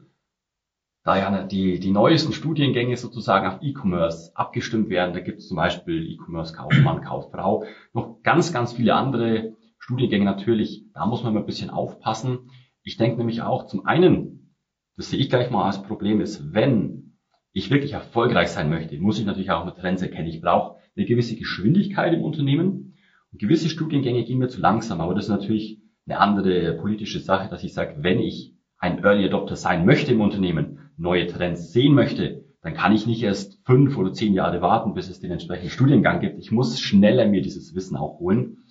da 1.03 1.17
ja 1.17 1.43
die, 1.43 1.79
die 1.79 1.91
neuesten 1.91 2.31
Studiengänge 2.31 2.95
sozusagen 2.95 3.45
auf 3.45 3.61
E-Commerce 3.61 4.31
abgestimmt 4.35 4.89
werden. 4.89 5.13
Da 5.13 5.19
gibt 5.19 5.39
es 5.39 5.49
zum 5.49 5.57
Beispiel 5.57 6.09
E-Commerce 6.09 6.53
Kaufmann, 6.53 7.01
Kauffrau, 7.03 7.65
noch 7.91 8.21
ganz, 8.23 8.53
ganz 8.53 8.71
viele 8.71 8.95
andere 8.95 9.53
Studiengänge 9.79 10.23
natürlich. 10.23 10.85
Da 10.93 11.05
muss 11.05 11.23
man 11.23 11.33
mal 11.33 11.41
ein 11.41 11.45
bisschen 11.45 11.69
aufpassen. 11.69 12.49
Ich 12.83 12.95
denke 12.95 13.17
nämlich 13.17 13.41
auch 13.41 13.65
zum 13.65 13.85
einen, 13.85 14.55
das 14.95 15.09
sehe 15.09 15.19
ich 15.19 15.29
gleich 15.29 15.51
mal 15.51 15.65
als 15.65 15.81
Problem 15.81 16.21
ist, 16.21 16.53
wenn 16.53 17.12
ich 17.53 17.69
wirklich 17.69 17.93
erfolgreich 17.93 18.49
sein 18.49 18.69
möchte, 18.69 18.97
muss 18.97 19.19
ich 19.19 19.25
natürlich 19.25 19.51
auch 19.51 19.65
mit 19.65 19.75
Trends 19.77 20.01
erkennen. 20.01 20.27
Ich 20.27 20.41
brauche 20.41 20.79
eine 20.95 21.05
gewisse 21.05 21.35
Geschwindigkeit 21.35 22.13
im 22.13 22.23
Unternehmen. 22.23 22.95
Und 23.31 23.39
gewisse 23.39 23.69
Studiengänge 23.69 24.25
gehen 24.25 24.39
mir 24.39 24.47
zu 24.47 24.59
langsam, 24.59 25.01
aber 25.01 25.15
das 25.15 25.25
ist 25.25 25.29
natürlich 25.29 25.79
eine 26.05 26.19
andere 26.19 26.73
politische 26.73 27.19
Sache, 27.19 27.49
dass 27.49 27.63
ich 27.63 27.73
sage, 27.73 27.95
wenn 27.99 28.19
ich 28.19 28.55
ein 28.77 29.03
Early 29.03 29.25
Adopter 29.25 29.55
sein 29.55 29.85
möchte 29.85 30.11
im 30.11 30.21
Unternehmen, 30.21 30.79
neue 30.97 31.27
Trends 31.27 31.71
sehen 31.71 31.93
möchte, 31.93 32.43
dann 32.61 32.73
kann 32.73 32.93
ich 32.93 33.07
nicht 33.07 33.23
erst 33.23 33.59
fünf 33.65 33.97
oder 33.97 34.13
zehn 34.13 34.33
Jahre 34.33 34.61
warten, 34.61 34.93
bis 34.93 35.09
es 35.09 35.19
den 35.19 35.31
entsprechenden 35.31 35.71
Studiengang 35.71 36.19
gibt. 36.19 36.39
Ich 36.39 36.51
muss 36.51 36.79
schneller 36.79 37.25
mir 37.27 37.41
dieses 37.41 37.75
Wissen 37.75 37.97
auch 37.97 38.19
holen. 38.19 38.63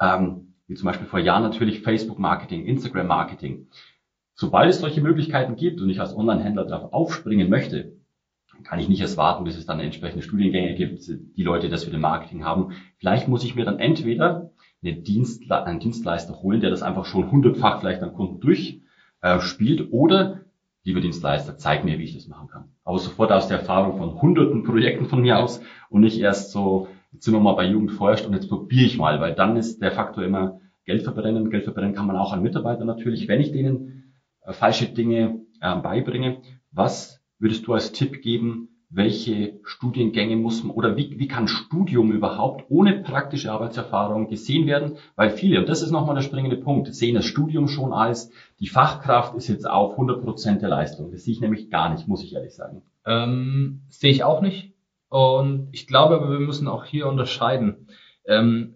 Ähm, 0.00 0.54
wie 0.66 0.74
zum 0.74 0.86
Beispiel 0.86 1.06
vor 1.06 1.18
Jahren 1.18 1.42
natürlich 1.42 1.80
Facebook-Marketing, 1.80 2.66
Instagram-Marketing. 2.66 3.68
Sobald 4.34 4.70
es 4.70 4.80
solche 4.80 5.00
Möglichkeiten 5.00 5.56
gibt 5.56 5.80
und 5.80 5.88
ich 5.90 6.00
als 6.00 6.14
Online-Händler 6.14 6.64
darauf 6.64 6.92
aufspringen 6.92 7.48
möchte, 7.48 7.97
kann 8.64 8.78
ich 8.78 8.88
nicht 8.88 9.00
erst 9.00 9.16
warten, 9.16 9.44
bis 9.44 9.56
es 9.56 9.66
dann 9.66 9.80
entsprechende 9.80 10.22
Studiengänge 10.22 10.74
gibt, 10.74 11.06
die 11.06 11.42
Leute 11.42 11.68
das 11.68 11.84
für 11.84 11.90
den 11.90 12.00
Marketing 12.00 12.44
haben. 12.44 12.72
Vielleicht 12.98 13.28
muss 13.28 13.44
ich 13.44 13.54
mir 13.54 13.64
dann 13.64 13.78
entweder 13.78 14.50
eine 14.82 14.94
Dienstle 14.94 15.64
einen 15.64 15.80
Dienstleister 15.80 16.40
holen, 16.42 16.60
der 16.60 16.70
das 16.70 16.82
einfach 16.82 17.04
schon 17.04 17.30
hundertfach 17.30 17.80
vielleicht 17.80 18.02
an 18.02 18.14
Kunden 18.14 18.40
durchspielt, 18.40 19.80
äh, 19.80 19.84
oder 19.90 20.40
lieber 20.84 21.00
Dienstleister, 21.00 21.56
zeig 21.56 21.84
mir, 21.84 21.98
wie 21.98 22.04
ich 22.04 22.14
das 22.14 22.28
machen 22.28 22.48
kann. 22.48 22.70
Aber 22.84 22.98
sofort 22.98 23.32
aus 23.32 23.48
der 23.48 23.58
Erfahrung 23.58 23.98
von 23.98 24.20
hunderten 24.20 24.62
Projekten 24.62 25.06
von 25.06 25.20
mir 25.20 25.38
aus 25.38 25.60
und 25.90 26.00
nicht 26.00 26.18
erst 26.18 26.52
so, 26.52 26.88
jetzt 27.12 27.24
sind 27.24 27.34
wir 27.34 27.40
mal 27.40 27.54
bei 27.54 27.66
Jugend 27.66 27.92
forscht 27.92 28.26
und 28.26 28.32
jetzt 28.32 28.48
probiere 28.48 28.86
ich 28.86 28.96
mal, 28.96 29.20
weil 29.20 29.34
dann 29.34 29.56
ist 29.56 29.82
der 29.82 29.92
Faktor 29.92 30.24
immer 30.24 30.60
Geld 30.84 31.02
verbrennen. 31.02 31.50
Geld 31.50 31.64
verbrennen 31.64 31.94
kann 31.94 32.06
man 32.06 32.16
auch 32.16 32.32
an 32.32 32.42
Mitarbeitern 32.42 32.86
natürlich, 32.86 33.28
wenn 33.28 33.40
ich 33.40 33.52
denen 33.52 34.14
äh, 34.42 34.52
falsche 34.52 34.86
Dinge 34.86 35.40
äh, 35.60 35.76
beibringe. 35.76 36.38
Was 36.70 37.17
würdest 37.38 37.66
du 37.66 37.74
als 37.74 37.92
Tipp 37.92 38.22
geben, 38.22 38.68
welche 38.90 39.60
Studiengänge 39.64 40.36
muss 40.36 40.64
man 40.64 40.74
oder 40.74 40.96
wie, 40.96 41.18
wie 41.18 41.28
kann 41.28 41.46
Studium 41.46 42.10
überhaupt 42.10 42.64
ohne 42.70 43.02
praktische 43.02 43.52
Arbeitserfahrung 43.52 44.28
gesehen 44.28 44.66
werden? 44.66 44.96
Weil 45.14 45.30
viele, 45.30 45.60
und 45.60 45.68
das 45.68 45.82
ist 45.82 45.90
nochmal 45.90 46.14
der 46.14 46.22
springende 46.22 46.56
Punkt, 46.56 46.94
sehen 46.94 47.14
das 47.14 47.26
Studium 47.26 47.68
schon 47.68 47.92
als, 47.92 48.30
die 48.60 48.68
Fachkraft 48.68 49.34
ist 49.34 49.48
jetzt 49.48 49.68
auf 49.68 49.92
100 49.92 50.22
Prozent 50.22 50.62
der 50.62 50.70
Leistung. 50.70 51.10
Das 51.12 51.24
sehe 51.24 51.34
ich 51.34 51.40
nämlich 51.40 51.70
gar 51.70 51.92
nicht, 51.92 52.08
muss 52.08 52.22
ich 52.22 52.34
ehrlich 52.34 52.54
sagen. 52.54 52.82
Ähm, 53.04 53.82
sehe 53.90 54.10
ich 54.10 54.24
auch 54.24 54.40
nicht. 54.40 54.72
Und 55.10 55.68
ich 55.72 55.86
glaube 55.86 56.16
aber, 56.16 56.30
wir 56.30 56.40
müssen 56.40 56.68
auch 56.68 56.84
hier 56.84 57.08
unterscheiden. 57.08 57.88
Ähm, 58.26 58.74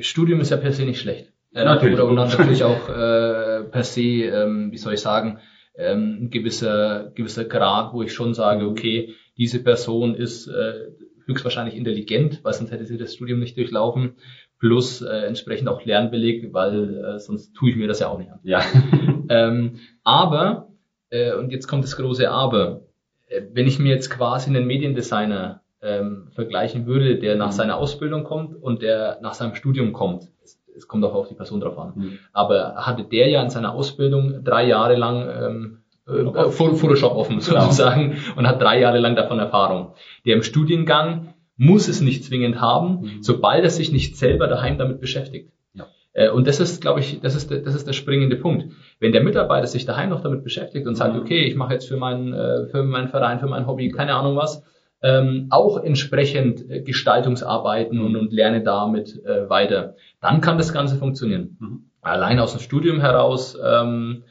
Studium 0.00 0.40
ist 0.40 0.50
ja 0.50 0.56
per 0.56 0.72
se 0.72 0.84
nicht 0.84 1.00
schlecht. 1.00 1.32
Äh, 1.52 1.64
natürlich. 1.64 1.94
Oder 1.94 2.06
und 2.06 2.16
dann 2.16 2.28
natürlich 2.28 2.62
auch 2.62 2.88
äh, 2.88 3.64
per 3.64 3.82
se, 3.82 4.02
ähm, 4.02 4.70
wie 4.70 4.78
soll 4.78 4.94
ich 4.94 5.00
sagen, 5.00 5.38
ähm, 5.76 6.18
ein 6.22 6.30
gewisser, 6.30 7.12
gewisser 7.14 7.44
Grad, 7.44 7.92
wo 7.92 8.02
ich 8.02 8.12
schon 8.12 8.34
sage, 8.34 8.66
okay, 8.66 9.14
diese 9.36 9.62
Person 9.62 10.14
ist 10.14 10.46
äh, 10.46 10.90
höchstwahrscheinlich 11.26 11.76
intelligent, 11.76 12.40
weil 12.44 12.52
sonst 12.52 12.70
hätte 12.70 12.86
sie 12.86 12.98
das 12.98 13.14
Studium 13.14 13.40
nicht 13.40 13.56
durchlaufen, 13.56 14.14
plus 14.58 15.02
äh, 15.02 15.26
entsprechend 15.26 15.68
auch 15.68 15.84
Lernbeleg, 15.84 16.52
weil 16.52 17.04
äh, 17.04 17.18
sonst 17.18 17.54
tue 17.54 17.70
ich 17.70 17.76
mir 17.76 17.88
das 17.88 18.00
ja 18.00 18.08
auch 18.08 18.18
nicht 18.18 18.30
an. 18.30 18.40
Ja. 18.42 18.62
ähm, 19.28 19.80
aber, 20.04 20.68
äh, 21.10 21.34
und 21.34 21.50
jetzt 21.50 21.66
kommt 21.66 21.84
das 21.84 21.96
große 21.96 22.30
Aber, 22.30 22.82
äh, 23.28 23.42
wenn 23.52 23.66
ich 23.66 23.78
mir 23.78 23.94
jetzt 23.94 24.10
quasi 24.10 24.50
einen 24.50 24.66
Mediendesigner 24.66 25.62
ähm, 25.82 26.28
vergleichen 26.32 26.86
würde, 26.86 27.18
der 27.18 27.36
nach 27.36 27.48
mhm. 27.48 27.52
seiner 27.52 27.76
Ausbildung 27.76 28.24
kommt 28.24 28.54
und 28.54 28.82
der 28.82 29.18
nach 29.22 29.34
seinem 29.34 29.54
Studium 29.54 29.92
kommt, 29.92 30.30
es, 30.76 30.88
kommt 30.88 31.04
auch 31.04 31.14
auf 31.14 31.28
die 31.28 31.34
Person 31.34 31.60
drauf 31.60 31.78
an, 31.78 31.92
mhm. 31.94 32.18
aber 32.32 32.74
hatte 32.76 33.04
der 33.04 33.28
ja 33.28 33.42
in 33.42 33.50
seiner 33.50 33.74
Ausbildung 33.74 34.44
drei 34.44 34.66
Jahre 34.66 34.96
lang 34.96 35.28
ähm, 35.28 35.78
äh, 36.06 36.50
Photoshop 36.50 37.14
offen 37.14 37.40
sozusagen 37.40 38.10
genau. 38.10 38.22
und 38.36 38.46
hat 38.46 38.60
drei 38.60 38.80
Jahre 38.80 38.98
lang 38.98 39.16
davon 39.16 39.38
Erfahrung. 39.38 39.94
Der 40.26 40.34
im 40.36 40.42
Studiengang 40.42 41.34
muss 41.56 41.88
es 41.88 42.00
nicht 42.00 42.24
zwingend 42.24 42.60
haben, 42.60 43.00
mhm. 43.00 43.22
sobald 43.22 43.64
er 43.64 43.70
sich 43.70 43.92
nicht 43.92 44.16
selber 44.16 44.48
daheim 44.48 44.76
damit 44.76 45.00
beschäftigt. 45.00 45.52
Ja. 45.72 45.86
Äh, 46.12 46.30
und 46.30 46.46
das 46.46 46.60
ist, 46.60 46.80
glaube 46.80 47.00
ich, 47.00 47.20
das 47.20 47.34
ist, 47.34 47.50
der, 47.50 47.60
das 47.60 47.74
ist 47.74 47.86
der 47.86 47.92
springende 47.92 48.36
Punkt. 48.36 48.72
Wenn 48.98 49.12
der 49.12 49.22
Mitarbeiter 49.22 49.66
sich 49.66 49.86
daheim 49.86 50.10
noch 50.10 50.20
damit 50.20 50.42
beschäftigt 50.44 50.86
und 50.86 50.96
sagt, 50.96 51.14
mhm. 51.14 51.20
okay, 51.20 51.44
ich 51.44 51.54
mache 51.54 51.72
jetzt 51.72 51.88
für 51.88 51.96
meinen, 51.96 52.32
äh, 52.32 52.66
für 52.66 52.82
meinen 52.82 53.08
Verein, 53.08 53.38
für 53.38 53.46
mein 53.46 53.66
Hobby, 53.66 53.90
keine 53.90 54.14
Ahnung 54.14 54.36
was, 54.36 54.62
ähm, 55.02 55.48
auch 55.50 55.82
entsprechend 55.82 56.64
Gestaltungsarbeiten 56.86 58.00
und, 58.00 58.16
und 58.16 58.32
lerne 58.32 58.62
damit 58.62 59.22
äh, 59.24 59.48
weiter, 59.50 59.96
dann 60.20 60.40
kann 60.40 60.56
das 60.56 60.72
Ganze 60.72 60.96
funktionieren. 60.96 61.56
Mhm. 61.60 61.90
Allein 62.00 62.38
aus 62.38 62.52
dem 62.52 62.60
Studium 62.60 63.00
heraus 63.00 63.56
ähm, 63.62 64.24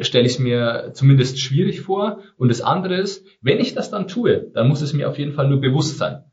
stelle 0.00 0.26
ich 0.26 0.32
es 0.32 0.38
mir 0.38 0.90
zumindest 0.92 1.40
schwierig 1.40 1.80
vor. 1.80 2.20
Und 2.36 2.48
das 2.48 2.60
andere 2.60 2.96
ist, 2.96 3.26
wenn 3.40 3.58
ich 3.58 3.74
das 3.74 3.90
dann 3.90 4.08
tue, 4.08 4.50
dann 4.52 4.68
muss 4.68 4.82
es 4.82 4.92
mir 4.92 5.08
auf 5.08 5.18
jeden 5.18 5.32
Fall 5.32 5.48
nur 5.48 5.60
bewusst 5.60 5.98
sein. 5.98 6.24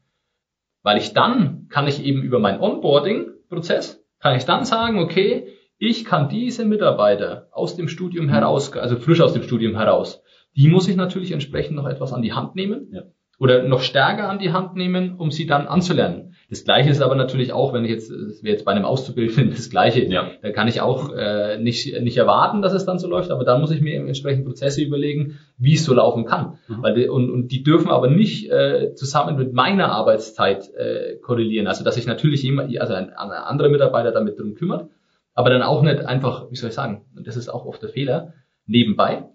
Weil 0.83 0.97
ich 0.97 1.13
dann 1.13 1.67
kann 1.69 1.87
ich 1.87 2.03
eben 2.03 2.21
über 2.21 2.39
meinen 2.39 2.59
Onboarding-Prozess, 2.59 4.03
kann 4.19 4.35
ich 4.35 4.45
dann 4.45 4.65
sagen, 4.65 4.99
okay, 4.99 5.47
ich 5.77 6.05
kann 6.05 6.29
diese 6.29 6.63
Mitarbeiter 6.63 7.47
aus 7.51 7.75
dem 7.75 7.87
Studium 7.87 8.29
heraus, 8.29 8.71
also 8.73 8.95
frisch 8.97 9.21
aus 9.21 9.33
dem 9.33 9.43
Studium 9.43 9.75
heraus, 9.75 10.21
die 10.55 10.69
muss 10.69 10.87
ich 10.87 10.95
natürlich 10.95 11.31
entsprechend 11.31 11.75
noch 11.75 11.87
etwas 11.87 12.13
an 12.13 12.21
die 12.21 12.33
Hand 12.33 12.55
nehmen. 12.55 12.89
Ja 12.93 13.03
oder 13.39 13.63
noch 13.63 13.81
stärker 13.81 14.29
an 14.29 14.39
die 14.39 14.53
Hand 14.53 14.75
nehmen, 14.75 15.15
um 15.17 15.31
sie 15.31 15.45
dann 15.45 15.67
anzulernen. 15.67 16.35
Das 16.49 16.63
Gleiche 16.63 16.89
ist 16.89 17.01
aber 17.01 17.15
natürlich 17.15 17.51
auch, 17.53 17.73
wenn 17.73 17.83
ich 17.83 17.91
jetzt, 17.91 18.11
das 18.11 18.43
wäre 18.43 18.53
jetzt 18.53 18.65
bei 18.65 18.71
einem 18.71 18.85
Auszubildenden 18.85 19.49
das 19.55 19.69
Gleiche. 19.69 20.05
Ja. 20.05 20.29
Da 20.41 20.51
kann 20.51 20.67
ich 20.67 20.79
auch 20.79 21.11
äh, 21.11 21.57
nicht, 21.57 21.99
nicht 22.01 22.17
erwarten, 22.17 22.61
dass 22.61 22.73
es 22.73 22.85
dann 22.85 22.99
so 22.99 23.09
läuft, 23.09 23.31
aber 23.31 23.43
dann 23.43 23.61
muss 23.61 23.71
ich 23.71 23.81
mir 23.81 23.99
entsprechend 23.99 24.45
Prozesse 24.45 24.81
überlegen, 24.81 25.39
wie 25.57 25.73
es 25.73 25.83
so 25.83 25.93
laufen 25.93 26.25
kann. 26.25 26.59
Mhm. 26.67 26.83
Weil 26.83 26.93
die, 26.93 27.07
und, 27.09 27.29
und 27.29 27.51
die 27.51 27.63
dürfen 27.63 27.89
aber 27.89 28.07
nicht 28.09 28.49
äh, 28.51 28.93
zusammen 28.93 29.37
mit 29.37 29.53
meiner 29.53 29.91
Arbeitszeit 29.91 30.71
äh, 30.75 31.17
korrelieren. 31.17 31.67
Also 31.67 31.83
dass 31.83 31.95
sich 31.95 32.07
natürlich 32.07 32.43
jemand, 32.43 32.77
also 32.79 32.93
ein, 32.93 33.09
ein 33.09 33.31
anderer 33.31 33.69
Mitarbeiter 33.69 34.11
damit 34.11 34.39
drum 34.39 34.55
kümmert, 34.55 34.89
aber 35.33 35.49
dann 35.49 35.63
auch 35.63 35.81
nicht 35.81 36.05
einfach, 36.05 36.49
wie 36.51 36.55
soll 36.55 36.69
ich 36.69 36.75
sagen, 36.75 37.05
und 37.17 37.27
das 37.27 37.35
ist 37.35 37.49
auch 37.49 37.65
oft 37.65 37.81
der 37.81 37.89
Fehler, 37.89 38.33
nebenbei 38.67 39.25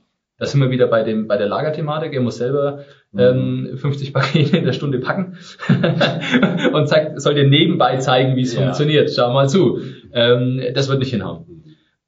da 0.41 0.47
sind 0.47 0.63
wir 0.63 0.71
wieder 0.71 0.87
bei 0.87 1.03
dem 1.03 1.29
bei 1.29 1.37
der 1.37 1.47
Lagerthematik. 1.47 2.15
Er 2.15 2.23
muss 2.23 2.39
selber 2.39 2.81
ähm, 3.17 3.71
50 3.77 4.13
Pakete 4.13 4.57
in 4.57 4.65
der 4.65 4.73
Stunde 4.73 5.01
packen 5.01 5.37
und 6.73 6.89
zeigt, 6.89 7.21
soll 7.21 7.35
dir 7.35 7.49
nebenbei 7.49 7.97
zeigen, 7.97 8.37
wie 8.37 8.43
es 8.43 8.55
ja. 8.55 8.63
funktioniert. 8.63 9.11
Schau 9.15 9.33
mal 9.33 9.49
zu. 9.49 9.81
Ähm, 10.13 10.63
das 10.75 10.89
wird 10.89 11.01
nicht 11.01 11.11
hinhauen. 11.11 11.47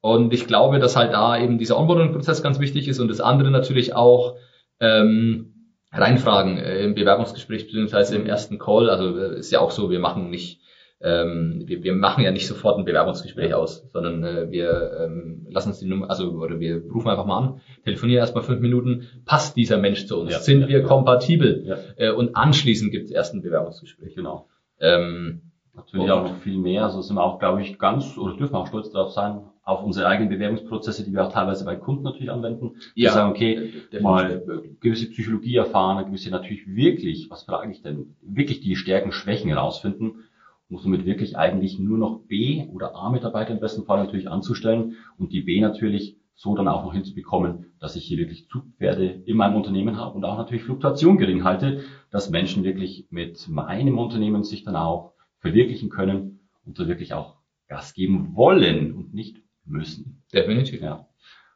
Und 0.01 0.33
ich 0.33 0.47
glaube, 0.47 0.79
dass 0.79 0.95
halt 0.95 1.13
da 1.13 1.37
eben 1.37 1.57
dieser 1.57 1.77
Onboarding-Prozess 1.77 2.43
ganz 2.43 2.59
wichtig 2.59 2.87
ist 2.87 2.99
und 2.99 3.07
das 3.07 3.21
andere 3.21 3.51
natürlich 3.51 3.95
auch 3.95 4.35
ähm, 4.79 5.53
reinfragen 5.91 6.57
äh, 6.57 6.83
im 6.83 6.95
Bewerbungsgespräch 6.95 7.65
beziehungsweise 7.67 8.15
im 8.15 8.25
ersten 8.25 8.59
Call. 8.59 8.89
Also 8.89 9.17
äh, 9.17 9.39
ist 9.39 9.51
ja 9.51 9.59
auch 9.59 9.71
so, 9.71 9.89
wir 9.89 9.99
machen 9.99 10.29
nicht 10.29 10.59
ähm, 11.03 11.63
wir, 11.65 11.83
wir 11.83 11.93
machen 11.93 12.23
ja 12.23 12.31
nicht 12.31 12.47
sofort 12.47 12.79
ein 12.79 12.85
Bewerbungsgespräch 12.85 13.53
aus, 13.53 13.85
sondern 13.91 14.23
äh, 14.23 14.49
wir 14.49 14.91
ähm, 15.01 15.45
lassen 15.49 15.69
uns 15.69 15.79
die 15.79 15.85
Nummer, 15.85 16.09
also 16.09 16.31
oder 16.31 16.59
wir 16.61 16.81
rufen 16.91 17.09
einfach 17.09 17.25
mal 17.25 17.37
an, 17.39 17.61
telefonieren 17.83 18.19
erstmal 18.19 18.43
fünf 18.43 18.61
Minuten, 18.61 19.07
passt 19.25 19.57
dieser 19.57 19.77
Mensch 19.77 20.05
zu 20.05 20.17
uns, 20.17 20.31
ja, 20.31 20.39
sind 20.39 20.61
ja, 20.61 20.67
wir 20.69 20.79
ja. 20.79 20.85
kompatibel. 20.85 21.77
Äh, 21.97 22.11
und 22.11 22.37
anschließend 22.37 22.91
gibt 22.91 23.05
es 23.05 23.11
erst 23.11 23.33
ein 23.33 23.41
Bewerbungsgespräch. 23.41 24.15
Genau. 24.15 24.47
Ähm, 24.79 25.41
Natürlich 25.75 26.11
auch 26.11 26.23
noch 26.23 26.37
viel 26.37 26.59
mehr, 26.59 26.83
also 26.83 27.01
sind 27.01 27.15
wir 27.15 27.23
auch, 27.23 27.39
glaube 27.39 27.63
ich, 27.63 27.79
ganz 27.79 28.15
oder 28.17 28.37
dürfen 28.37 28.55
auch 28.55 28.67
stolz 28.67 28.91
darauf 28.91 29.11
sein, 29.11 29.41
auf 29.63 29.83
unsere 29.83 30.07
eigenen 30.07 30.29
Bewerbungsprozesse, 30.29 31.03
die 31.03 31.11
wir 31.11 31.25
auch 31.25 31.31
teilweise 31.31 31.65
bei 31.65 31.75
Kunden 31.75 32.03
natürlich 32.03 32.29
anwenden. 32.29 32.75
Ja. 32.93 33.09
Wir 33.09 33.11
sagen, 33.11 33.31
okay, 33.31 33.71
mal 33.99 34.43
gewisse 34.81 35.09
Psychologie 35.09 35.55
erfahren, 35.55 36.05
gewisse 36.05 36.29
natürlich 36.29 36.67
wirklich, 36.67 37.27
was 37.31 37.43
frage 37.43 37.71
ich 37.71 37.81
denn, 37.81 38.15
wirklich 38.21 38.61
die 38.61 38.75
Stärken, 38.75 39.11
Schwächen 39.11 39.49
herausfinden 39.49 40.25
um 40.69 40.77
somit 40.77 41.05
wirklich 41.05 41.37
eigentlich 41.37 41.79
nur 41.79 41.97
noch 41.97 42.21
B- 42.27 42.67
oder 42.67 42.95
A-Mitarbeiter 42.95 43.53
im 43.53 43.59
besten 43.59 43.85
Fall 43.85 44.03
natürlich 44.03 44.29
anzustellen 44.29 44.95
und 45.17 45.31
die 45.31 45.41
B 45.41 45.59
natürlich 45.59 46.17
so 46.35 46.55
dann 46.55 46.67
auch 46.67 46.83
noch 46.83 46.93
hinzubekommen, 46.93 47.73
dass 47.79 47.95
ich 47.95 48.05
hier 48.05 48.17
wirklich 48.17 48.47
Zugpferde 48.49 49.05
in 49.05 49.37
meinem 49.37 49.55
Unternehmen 49.55 49.97
habe 49.97 50.15
und 50.15 50.25
auch 50.25 50.37
natürlich 50.37 50.63
Fluktuation 50.63 51.17
gering 51.17 51.43
halte, 51.43 51.81
dass 52.09 52.29
Menschen 52.29 52.63
wirklich 52.63 53.07
mit 53.11 53.47
meinem 53.47 53.99
Unternehmen 53.99 54.43
sich 54.43 54.63
dann 54.63 54.75
auch 54.75 55.13
verwirklichen 55.39 55.89
können 55.89 56.49
und 56.65 56.79
da 56.79 56.87
wirklich 56.87 57.13
auch 57.13 57.37
Gas 57.67 57.93
geben 57.93 58.35
wollen 58.35 58.93
und 58.93 59.13
nicht 59.13 59.37
müssen. 59.65 60.23
Definitiv. 60.33 60.81
Ja. 60.81 61.07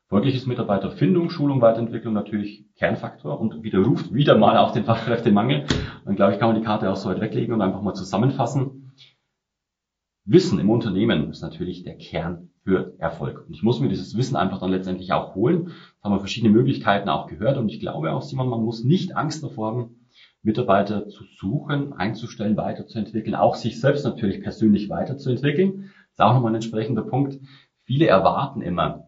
Folglich 0.08 0.36
ist 0.36 0.48
Mitarbeiterfindung, 0.48 1.30
Schulung, 1.30 1.62
Weiterentwicklung 1.62 2.14
natürlich 2.14 2.66
Kernfaktor 2.76 3.42
und 3.42 3.64
widerruft 3.64 4.14
wieder 4.14 4.38
mal 4.38 4.58
auf 4.58 4.72
den 4.72 4.86
Fachkräftemangel. 4.86 5.66
Dann 6.06 6.16
glaube 6.16 6.34
ich, 6.34 6.40
kann 6.40 6.50
man 6.50 6.58
die 6.58 6.66
Karte 6.66 6.90
auch 6.90 6.96
so 6.96 7.10
weit 7.10 7.20
weglegen 7.20 7.54
und 7.54 7.62
einfach 7.62 7.82
mal 7.82 7.94
zusammenfassen. 7.94 8.87
Wissen 10.30 10.60
im 10.60 10.70
Unternehmen 10.70 11.30
ist 11.30 11.42
natürlich 11.42 11.84
der 11.84 11.96
Kern 11.96 12.50
für 12.66 12.94
Erfolg. 12.98 13.46
Und 13.48 13.54
ich 13.54 13.64
muss 13.64 13.80
mir 13.80 13.88
dieses 13.88 14.18
Wissen 14.18 14.36
einfach 14.36 14.60
dann 14.60 14.72
letztendlich 14.72 15.14
auch 15.14 15.36
holen. 15.36 15.68
Das 15.68 16.04
haben 16.04 16.14
wir 16.14 16.20
verschiedene 16.20 16.52
Möglichkeiten 16.52 17.08
auch 17.08 17.28
gehört. 17.28 17.58
Und 17.58 17.70
ich 17.70 17.80
glaube 17.80 18.12
auch, 18.12 18.22
Simon, 18.22 18.50
man 18.50 18.62
muss 18.62 18.84
nicht 18.84 19.16
Angst 19.16 19.42
davor 19.42 19.68
haben, 19.68 20.08
Mitarbeiter 20.44 21.08
zu 21.08 21.24
suchen, 21.40 21.94
einzustellen, 21.94 22.58
weiterzuentwickeln, 22.58 23.36
auch 23.36 23.56
sich 23.56 23.80
selbst 23.80 24.04
natürlich 24.04 24.42
persönlich 24.42 24.90
weiterzuentwickeln. 24.90 25.92
Das 26.10 26.12
ist 26.12 26.22
auch 26.22 26.34
nochmal 26.34 26.52
ein 26.52 26.56
entsprechender 26.56 27.04
Punkt. 27.04 27.40
Viele 27.86 28.08
erwarten 28.08 28.62
immer, 28.62 29.08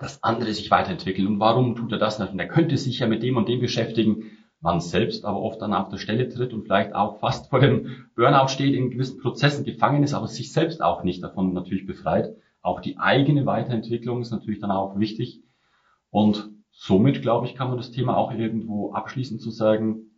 dass 0.00 0.22
andere 0.22 0.54
sich 0.54 0.70
weiterentwickeln. 0.70 1.26
Und 1.26 1.38
warum 1.38 1.76
tut 1.76 1.92
er 1.92 1.98
das? 1.98 2.18
Und 2.18 2.38
er 2.38 2.48
könnte 2.48 2.78
sich 2.78 2.98
ja 3.00 3.06
mit 3.06 3.22
dem 3.22 3.36
und 3.36 3.48
dem 3.50 3.60
beschäftigen. 3.60 4.35
Man 4.60 4.80
selbst 4.80 5.24
aber 5.24 5.40
oft 5.40 5.60
dann 5.60 5.74
auf 5.74 5.90
der 5.90 5.98
Stelle 5.98 6.28
tritt 6.28 6.52
und 6.52 6.64
vielleicht 6.64 6.94
auch 6.94 7.20
fast 7.20 7.50
vor 7.50 7.60
dem 7.60 8.06
Burnout 8.14 8.48
steht, 8.48 8.74
in 8.74 8.90
gewissen 8.90 9.20
Prozessen 9.20 9.64
gefangen 9.64 10.02
ist, 10.02 10.14
aber 10.14 10.26
sich 10.26 10.52
selbst 10.52 10.82
auch 10.82 11.04
nicht 11.04 11.22
davon 11.22 11.52
natürlich 11.52 11.86
befreit. 11.86 12.34
Auch 12.62 12.80
die 12.80 12.98
eigene 12.98 13.46
Weiterentwicklung 13.46 14.22
ist 14.22 14.30
natürlich 14.30 14.60
dann 14.60 14.70
auch 14.70 14.98
wichtig. 14.98 15.42
Und 16.10 16.50
somit, 16.70 17.22
glaube 17.22 17.46
ich, 17.46 17.54
kann 17.54 17.68
man 17.68 17.76
das 17.76 17.90
Thema 17.90 18.16
auch 18.16 18.32
irgendwo 18.32 18.92
abschließen 18.92 19.38
zu 19.38 19.50
sagen, 19.50 20.10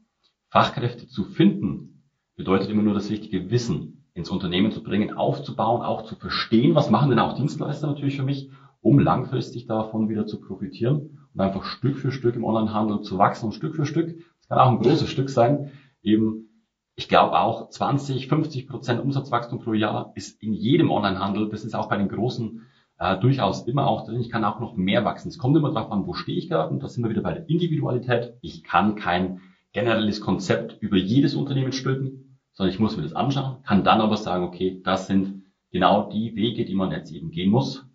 Fachkräfte 0.48 1.08
zu 1.08 1.24
finden, 1.24 2.04
bedeutet 2.36 2.70
immer 2.70 2.82
nur 2.82 2.94
das 2.94 3.10
richtige 3.10 3.50
Wissen 3.50 4.06
ins 4.14 4.30
Unternehmen 4.30 4.72
zu 4.72 4.82
bringen, 4.82 5.14
aufzubauen, 5.14 5.82
auch 5.82 6.02
zu 6.02 6.14
verstehen, 6.14 6.74
was 6.74 6.90
machen 6.90 7.10
denn 7.10 7.18
auch 7.18 7.34
Dienstleister 7.34 7.88
natürlich 7.88 8.16
für 8.16 8.22
mich, 8.22 8.50
um 8.80 8.98
langfristig 8.98 9.66
davon 9.66 10.08
wieder 10.08 10.26
zu 10.26 10.40
profitieren 10.40 11.18
und 11.38 11.44
einfach 11.44 11.64
Stück 11.64 11.96
für 11.96 12.10
Stück 12.10 12.34
im 12.34 12.44
Onlinehandel 12.44 13.02
zu 13.02 13.16
wachsen 13.16 13.46
und 13.46 13.52
Stück 13.52 13.76
für 13.76 13.86
Stück, 13.86 14.18
das 14.38 14.48
kann 14.48 14.58
auch 14.58 14.70
ein 14.70 14.78
großes 14.78 15.08
Stück 15.08 15.30
sein, 15.30 15.70
eben 16.02 16.48
ich 16.96 17.08
glaube 17.08 17.38
auch 17.38 17.68
20, 17.68 18.26
50 18.26 18.66
Prozent 18.66 19.00
Umsatzwachstum 19.00 19.60
pro 19.60 19.72
Jahr 19.72 20.10
ist 20.16 20.42
in 20.42 20.52
jedem 20.52 20.90
Onlinehandel, 20.90 21.48
das 21.48 21.64
ist 21.64 21.76
auch 21.76 21.88
bei 21.88 21.96
den 21.96 22.08
großen 22.08 22.62
äh, 22.98 23.16
durchaus 23.18 23.68
immer 23.68 23.86
auch 23.86 24.04
drin. 24.04 24.20
Ich 24.20 24.30
kann 24.30 24.44
auch 24.44 24.58
noch 24.58 24.74
mehr 24.74 25.04
wachsen. 25.04 25.28
Es 25.28 25.38
kommt 25.38 25.56
immer 25.56 25.72
darauf 25.72 25.92
an, 25.92 26.08
wo 26.08 26.14
stehe 26.14 26.36
ich 26.36 26.48
gerade 26.48 26.70
und 26.70 26.82
da 26.82 26.88
sind 26.88 27.04
wir 27.04 27.10
wieder 27.10 27.22
bei 27.22 27.34
der 27.34 27.48
Individualität. 27.48 28.34
Ich 28.40 28.64
kann 28.64 28.96
kein 28.96 29.40
generelles 29.72 30.20
Konzept 30.20 30.78
über 30.80 30.96
jedes 30.96 31.36
Unternehmen 31.36 31.70
stülpen, 31.70 32.40
sondern 32.52 32.74
ich 32.74 32.80
muss 32.80 32.96
mir 32.96 33.04
das 33.04 33.12
anschauen, 33.12 33.62
kann 33.62 33.84
dann 33.84 34.00
aber 34.00 34.16
sagen, 34.16 34.42
okay, 34.42 34.80
das 34.82 35.06
sind 35.06 35.44
genau 35.70 36.10
die 36.10 36.34
Wege, 36.34 36.64
die 36.64 36.74
man 36.74 36.90
jetzt 36.90 37.12
eben 37.12 37.30
gehen 37.30 37.52
muss. 37.52 37.86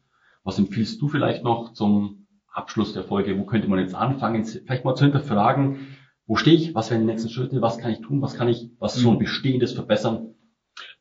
Was 0.46 0.60
empfiehlst 0.60 1.02
du 1.02 1.10
vielleicht 1.10 1.44
noch 1.44 1.74
zum 1.74 2.23
Abschluss 2.54 2.94
der 2.94 3.04
Folge? 3.04 3.38
Wo 3.38 3.44
könnte 3.44 3.68
man 3.68 3.80
jetzt 3.80 3.96
anfangen, 3.96 4.46
vielleicht 4.46 4.86
mal 4.86 4.96
zu 4.96 5.06
hinterfragen, 5.06 5.98
wo 6.26 6.36
stehe 6.36 6.56
ich, 6.56 6.74
was 6.74 6.89
wären 6.89 7.02
die 7.02 7.08
nächsten 7.08 7.30
Schritte, 7.30 7.62
was 7.62 7.78
kann 7.78 7.92
ich 7.92 8.02
tun, 8.02 8.22
was 8.22 8.36
kann 8.36 8.48
ich, 8.48 8.70
was 8.80 8.96
so 8.96 9.12
ein 9.12 9.20
bestehendes 9.20 9.74
verbessern? 9.74 10.36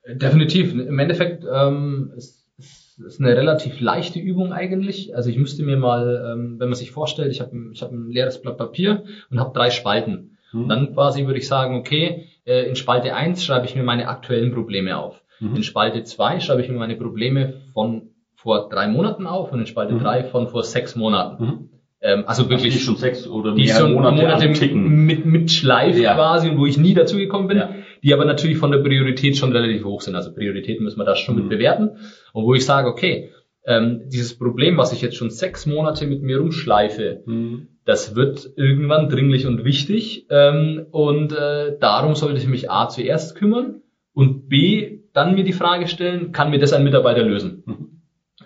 Definitiv. 0.07 0.73
Im 0.73 0.99
Endeffekt 0.99 1.45
ähm, 1.51 2.13
ist, 2.17 2.49
ist 2.59 3.21
eine 3.21 3.37
relativ 3.37 3.81
leichte 3.81 4.19
Übung 4.19 4.53
eigentlich. 4.53 5.15
Also 5.15 5.31
ich 5.31 5.39
müsste 5.39 5.63
mir 5.63 5.77
mal, 5.77 6.33
ähm, 6.33 6.59
wenn 6.59 6.69
man 6.69 6.75
sich 6.77 6.91
vorstellt, 6.91 7.31
ich 7.31 7.41
habe 7.41 7.53
ich 7.73 7.83
hab 7.83 7.93
ein 7.93 8.09
leeres 8.09 8.43
Blatt 8.43 8.59
Papier 8.59 9.05
und 9.31 9.39
habe 9.39 9.55
drei 9.55 9.71
Spalten. 9.71 10.39
Mhm. 10.53 10.63
Und 10.63 10.69
dann 10.69 10.95
quasi 10.95 11.27
würde 11.27 11.39
ich 11.39 11.47
sagen, 11.47 11.77
okay, 11.77 12.27
äh, 12.45 12.69
in 12.69 12.75
Spalte 12.75 13.15
eins 13.15 13.45
schreibe 13.45 13.67
ich 13.67 13.77
mir 13.77 13.85
meine 13.85 14.09
aktuellen 14.09 14.53
Probleme 14.53 14.99
auf. 14.99 15.23
Mhm. 15.39 15.57
In 15.57 15.63
Spalte 15.63 16.03
zwei 16.03 16.41
schreibe 16.41 16.63
ich 16.63 16.69
mir 16.69 16.79
meine 16.79 16.97
Probleme 16.97 17.63
von 17.73 18.12
vor 18.43 18.69
drei 18.69 18.89
Monaten 18.89 19.27
auf 19.27 19.53
und 19.53 19.61
in 19.61 19.67
Spalte 19.67 19.95
mhm. 19.95 20.01
drei 20.01 20.25
von 20.25 20.49
vor 20.49 20.65
sechs 20.65 20.97
Monaten. 20.97 21.45
Mhm. 21.45 21.69
Ähm, 22.01 22.25
also 22.27 22.51
wirklich. 22.51 22.73
Also 22.73 22.79
die 22.79 22.85
schon 22.85 22.97
sechs 22.97 23.29
oder 23.29 23.55
die 23.55 23.69
schon 23.69 23.93
Monate, 23.93 24.17
Monate 24.17 24.75
mit, 24.75 25.25
mit 25.25 25.51
Schleif 25.53 25.97
ja. 25.99 26.15
quasi 26.15 26.49
und 26.49 26.59
wo 26.59 26.67
ich 26.67 26.77
nie 26.77 26.95
dazugekommen 26.95 27.47
bin, 27.47 27.59
ja. 27.59 27.71
die 28.03 28.13
aber 28.13 28.25
natürlich 28.25 28.59
von 28.59 28.73
der 28.73 28.79
Priorität 28.79 29.37
schon 29.37 29.53
relativ 29.53 29.85
hoch 29.85 30.01
sind. 30.01 30.17
Also 30.17 30.35
Prioritäten 30.35 30.83
müssen 30.83 30.99
wir 30.99 31.05
da 31.05 31.15
schon 31.15 31.37
mhm. 31.37 31.43
mit 31.43 31.51
bewerten. 31.51 31.91
Und 32.33 32.45
wo 32.45 32.55
ich 32.55 32.65
sage, 32.65 32.89
okay, 32.89 33.31
ähm, 33.65 34.03
dieses 34.09 34.37
Problem, 34.37 34.77
was 34.77 34.93
ich 34.93 35.03
jetzt 35.03 35.15
schon 35.15 35.31
sechs 35.31 35.65
Monate 35.65 36.09
mit 36.09 36.23
mir 36.23 36.39
rumschleife, 36.39 37.23
mhm. 37.25 37.69
das 37.85 38.17
wird 38.17 38.51
irgendwann 38.57 39.09
dringlich 39.09 39.47
und 39.47 39.65
wichtig. 39.65 40.27
Ähm, 40.31 40.87
und 40.91 41.33
äh, 41.33 41.79
darum 41.79 42.17
sollte 42.17 42.39
ich 42.39 42.49
mich 42.49 42.69
A 42.69 42.89
zuerst 42.89 43.37
kümmern 43.37 43.83
und 44.13 44.49
B 44.49 44.99
dann 45.13 45.37
mir 45.37 45.45
die 45.45 45.53
Frage 45.53 45.87
stellen, 45.87 46.33
kann 46.33 46.51
mir 46.51 46.59
das 46.59 46.73
ein 46.73 46.83
Mitarbeiter 46.83 47.23
lösen? 47.23 47.63
Mhm 47.67 47.92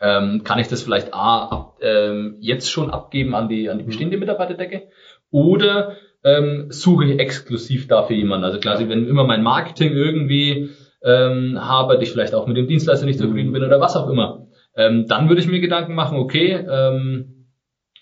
ähm, 0.01 0.42
kann 0.44 0.59
ich 0.59 0.68
das 0.68 0.83
vielleicht 0.83 1.14
A, 1.14 1.46
ab, 1.46 1.79
ähm, 1.81 2.37
jetzt 2.40 2.70
schon 2.70 2.90
abgeben 2.90 3.35
an 3.35 3.49
die, 3.49 3.70
an 3.70 3.79
die 3.79 3.85
mhm. 3.85 3.88
bestehende 3.88 4.18
Mitarbeiterdecke 4.18 4.88
oder 5.31 5.96
ähm, 6.25 6.66
suche 6.70 7.05
ich 7.05 7.20
exklusiv 7.20 7.88
dafür 7.88 8.16
jemanden. 8.16 8.44
Also 8.44 8.59
klar, 8.59 8.79
wenn 8.88 9.07
immer 9.07 9.25
mein 9.25 9.42
Marketing 9.42 9.92
irgendwie 9.92 10.70
ähm, 11.03 11.59
habe, 11.61 12.03
ich 12.03 12.11
vielleicht 12.11 12.35
auch 12.35 12.46
mit 12.46 12.57
dem 12.57 12.66
Dienstleister 12.66 13.07
nicht 13.07 13.18
zufrieden 13.18 13.51
mhm. 13.51 13.55
bin 13.55 13.64
oder 13.64 13.81
was 13.81 13.96
auch 13.96 14.09
immer, 14.09 14.49
ähm, 14.77 15.07
dann 15.07 15.29
würde 15.29 15.40
ich 15.40 15.49
mir 15.49 15.61
Gedanken 15.61 15.94
machen, 15.94 16.18
okay, 16.18 16.53
ähm, 16.68 17.36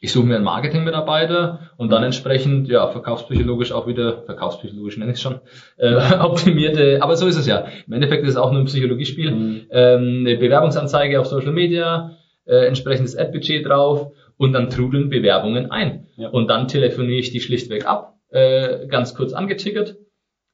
ich 0.05 0.13
suche 0.13 0.27
mir 0.27 0.35
einen 0.37 0.45
Marketingmitarbeiter 0.45 1.71
und 1.79 1.91
dann 1.91 2.03
entsprechend, 2.03 2.69
ja, 2.69 2.89
verkaufspsychologisch 2.89 3.73
auch 3.73 3.87
wieder, 3.87 4.23
verkaufspsychologisch 4.27 4.99
nenne 4.99 5.13
ich 5.13 5.17
es 5.17 5.23
schon, 5.23 5.41
äh, 5.79 5.95
optimierte, 6.21 6.99
aber 7.01 7.17
so 7.17 7.27
ist 7.27 7.39
es 7.39 7.47
ja. 7.47 7.65
Im 7.87 7.95
Endeffekt 7.95 8.23
ist 8.23 8.33
es 8.33 8.37
auch 8.37 8.53
nur 8.53 8.61
ein 8.61 8.67
Psychologiespiel. 8.67 9.31
Mhm. 9.31 9.61
Ähm, 9.71 10.27
eine 10.27 10.37
Bewerbungsanzeige 10.37 11.19
auf 11.19 11.27
Social 11.27 11.53
Media, 11.53 12.19
äh, 12.45 12.67
entsprechendes 12.67 13.17
Ad-Budget 13.17 13.65
drauf 13.65 14.13
und 14.37 14.53
dann 14.53 14.69
trudeln 14.69 15.09
Bewerbungen 15.09 15.71
ein. 15.71 16.09
Ja. 16.17 16.29
Und 16.29 16.49
dann 16.49 16.69
telefoniere 16.69 17.21
ich 17.21 17.31
die 17.31 17.41
schlichtweg 17.41 17.87
ab, 17.87 18.19
äh, 18.29 18.87
ganz 18.89 19.15
kurz 19.15 19.33
angetickert. 19.33 19.97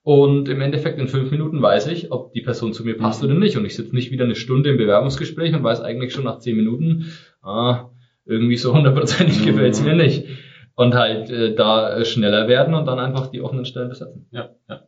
Und 0.02 0.48
im 0.48 0.60
Endeffekt 0.60 1.00
in 1.00 1.08
fünf 1.08 1.32
Minuten 1.32 1.60
weiß 1.60 1.88
ich, 1.88 2.12
ob 2.12 2.32
die 2.32 2.40
Person 2.40 2.72
zu 2.72 2.84
mir 2.84 2.96
passt 2.96 3.20
mhm. 3.20 3.30
oder 3.30 3.38
nicht. 3.40 3.56
Und 3.56 3.64
ich 3.64 3.74
sitze 3.74 3.96
nicht 3.96 4.12
wieder 4.12 4.26
eine 4.26 4.36
Stunde 4.36 4.70
im 4.70 4.76
Bewerbungsgespräch 4.76 5.52
und 5.54 5.64
weiß 5.64 5.80
eigentlich 5.80 6.12
schon 6.12 6.24
nach 6.24 6.38
zehn 6.38 6.54
Minuten, 6.54 7.10
ah, 7.42 7.90
irgendwie 8.24 8.56
so 8.56 8.72
hundertprozentig 8.74 9.40
mhm. 9.40 9.46
gefällt's 9.46 9.82
mir 9.82 9.94
nicht. 9.94 10.26
Und 10.74 10.94
halt 10.94 11.30
äh, 11.30 11.54
da 11.54 12.04
schneller 12.04 12.48
werden 12.48 12.74
und 12.74 12.86
dann 12.86 12.98
einfach 12.98 13.26
die 13.26 13.42
offenen 13.42 13.64
Stellen 13.64 13.88
besetzen. 13.88 14.26
Ja, 14.30 14.50
ja. 14.68 14.82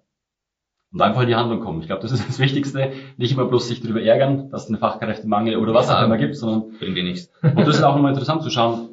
Und 0.92 1.01
einfach 1.01 1.23
in 1.23 1.29
die 1.29 1.35
Handlung 1.35 1.61
kommen. 1.61 1.81
Ich 1.81 1.87
glaube, 1.87 2.03
das 2.03 2.12
ist 2.12 2.29
das 2.29 2.38
Wichtigste. 2.38 2.92
Nicht 3.16 3.33
immer 3.33 3.47
bloß 3.47 3.68
sich 3.68 3.81
darüber 3.81 4.03
ärgern, 4.03 4.51
dass 4.51 4.64
es 4.64 4.68
einen 4.68 4.79
Fachkräftemangel 4.79 5.57
oder 5.57 5.73
was 5.73 5.88
ja, 5.88 5.99
auch 5.99 6.05
immer 6.05 6.18
gibt, 6.18 6.37
sondern 6.37 6.79
bringt 6.79 6.97
dir 6.97 7.05
nichts. 7.05 7.31
und 7.42 7.61
das 7.61 7.77
ist 7.77 7.83
auch 7.83 7.95
nochmal 7.95 8.12
interessant 8.12 8.42
zu 8.42 8.51
schauen, 8.51 8.90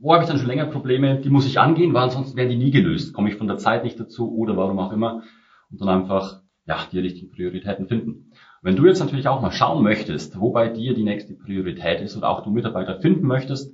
wo 0.00 0.12
habe 0.12 0.22
ich 0.22 0.28
dann 0.28 0.38
schon 0.38 0.48
länger 0.48 0.66
Probleme, 0.66 1.20
die 1.20 1.30
muss 1.30 1.46
ich 1.46 1.58
angehen, 1.58 1.92
weil 1.94 2.04
ansonsten 2.04 2.36
werden 2.36 2.50
die 2.50 2.56
nie 2.56 2.70
gelöst. 2.70 3.12
Komme 3.12 3.30
ich 3.30 3.36
von 3.36 3.48
der 3.48 3.58
Zeit 3.58 3.84
nicht 3.84 3.98
dazu 3.98 4.32
oder 4.36 4.56
warum 4.56 4.78
auch 4.78 4.92
immer. 4.92 5.22
Und 5.70 5.80
dann 5.80 5.88
einfach 5.88 6.40
ja, 6.66 6.78
die 6.92 7.00
richtigen 7.00 7.30
Prioritäten 7.30 7.88
finden. 7.88 8.27
Wenn 8.60 8.74
du 8.74 8.86
jetzt 8.86 8.98
natürlich 8.98 9.28
auch 9.28 9.40
mal 9.40 9.52
schauen 9.52 9.84
möchtest, 9.84 10.40
wo 10.40 10.50
bei 10.50 10.68
dir 10.68 10.92
die 10.92 11.04
nächste 11.04 11.34
Priorität 11.34 12.00
ist 12.00 12.16
und 12.16 12.24
auch 12.24 12.42
du 12.42 12.50
Mitarbeiter 12.50 13.00
finden 13.00 13.26
möchtest, 13.26 13.72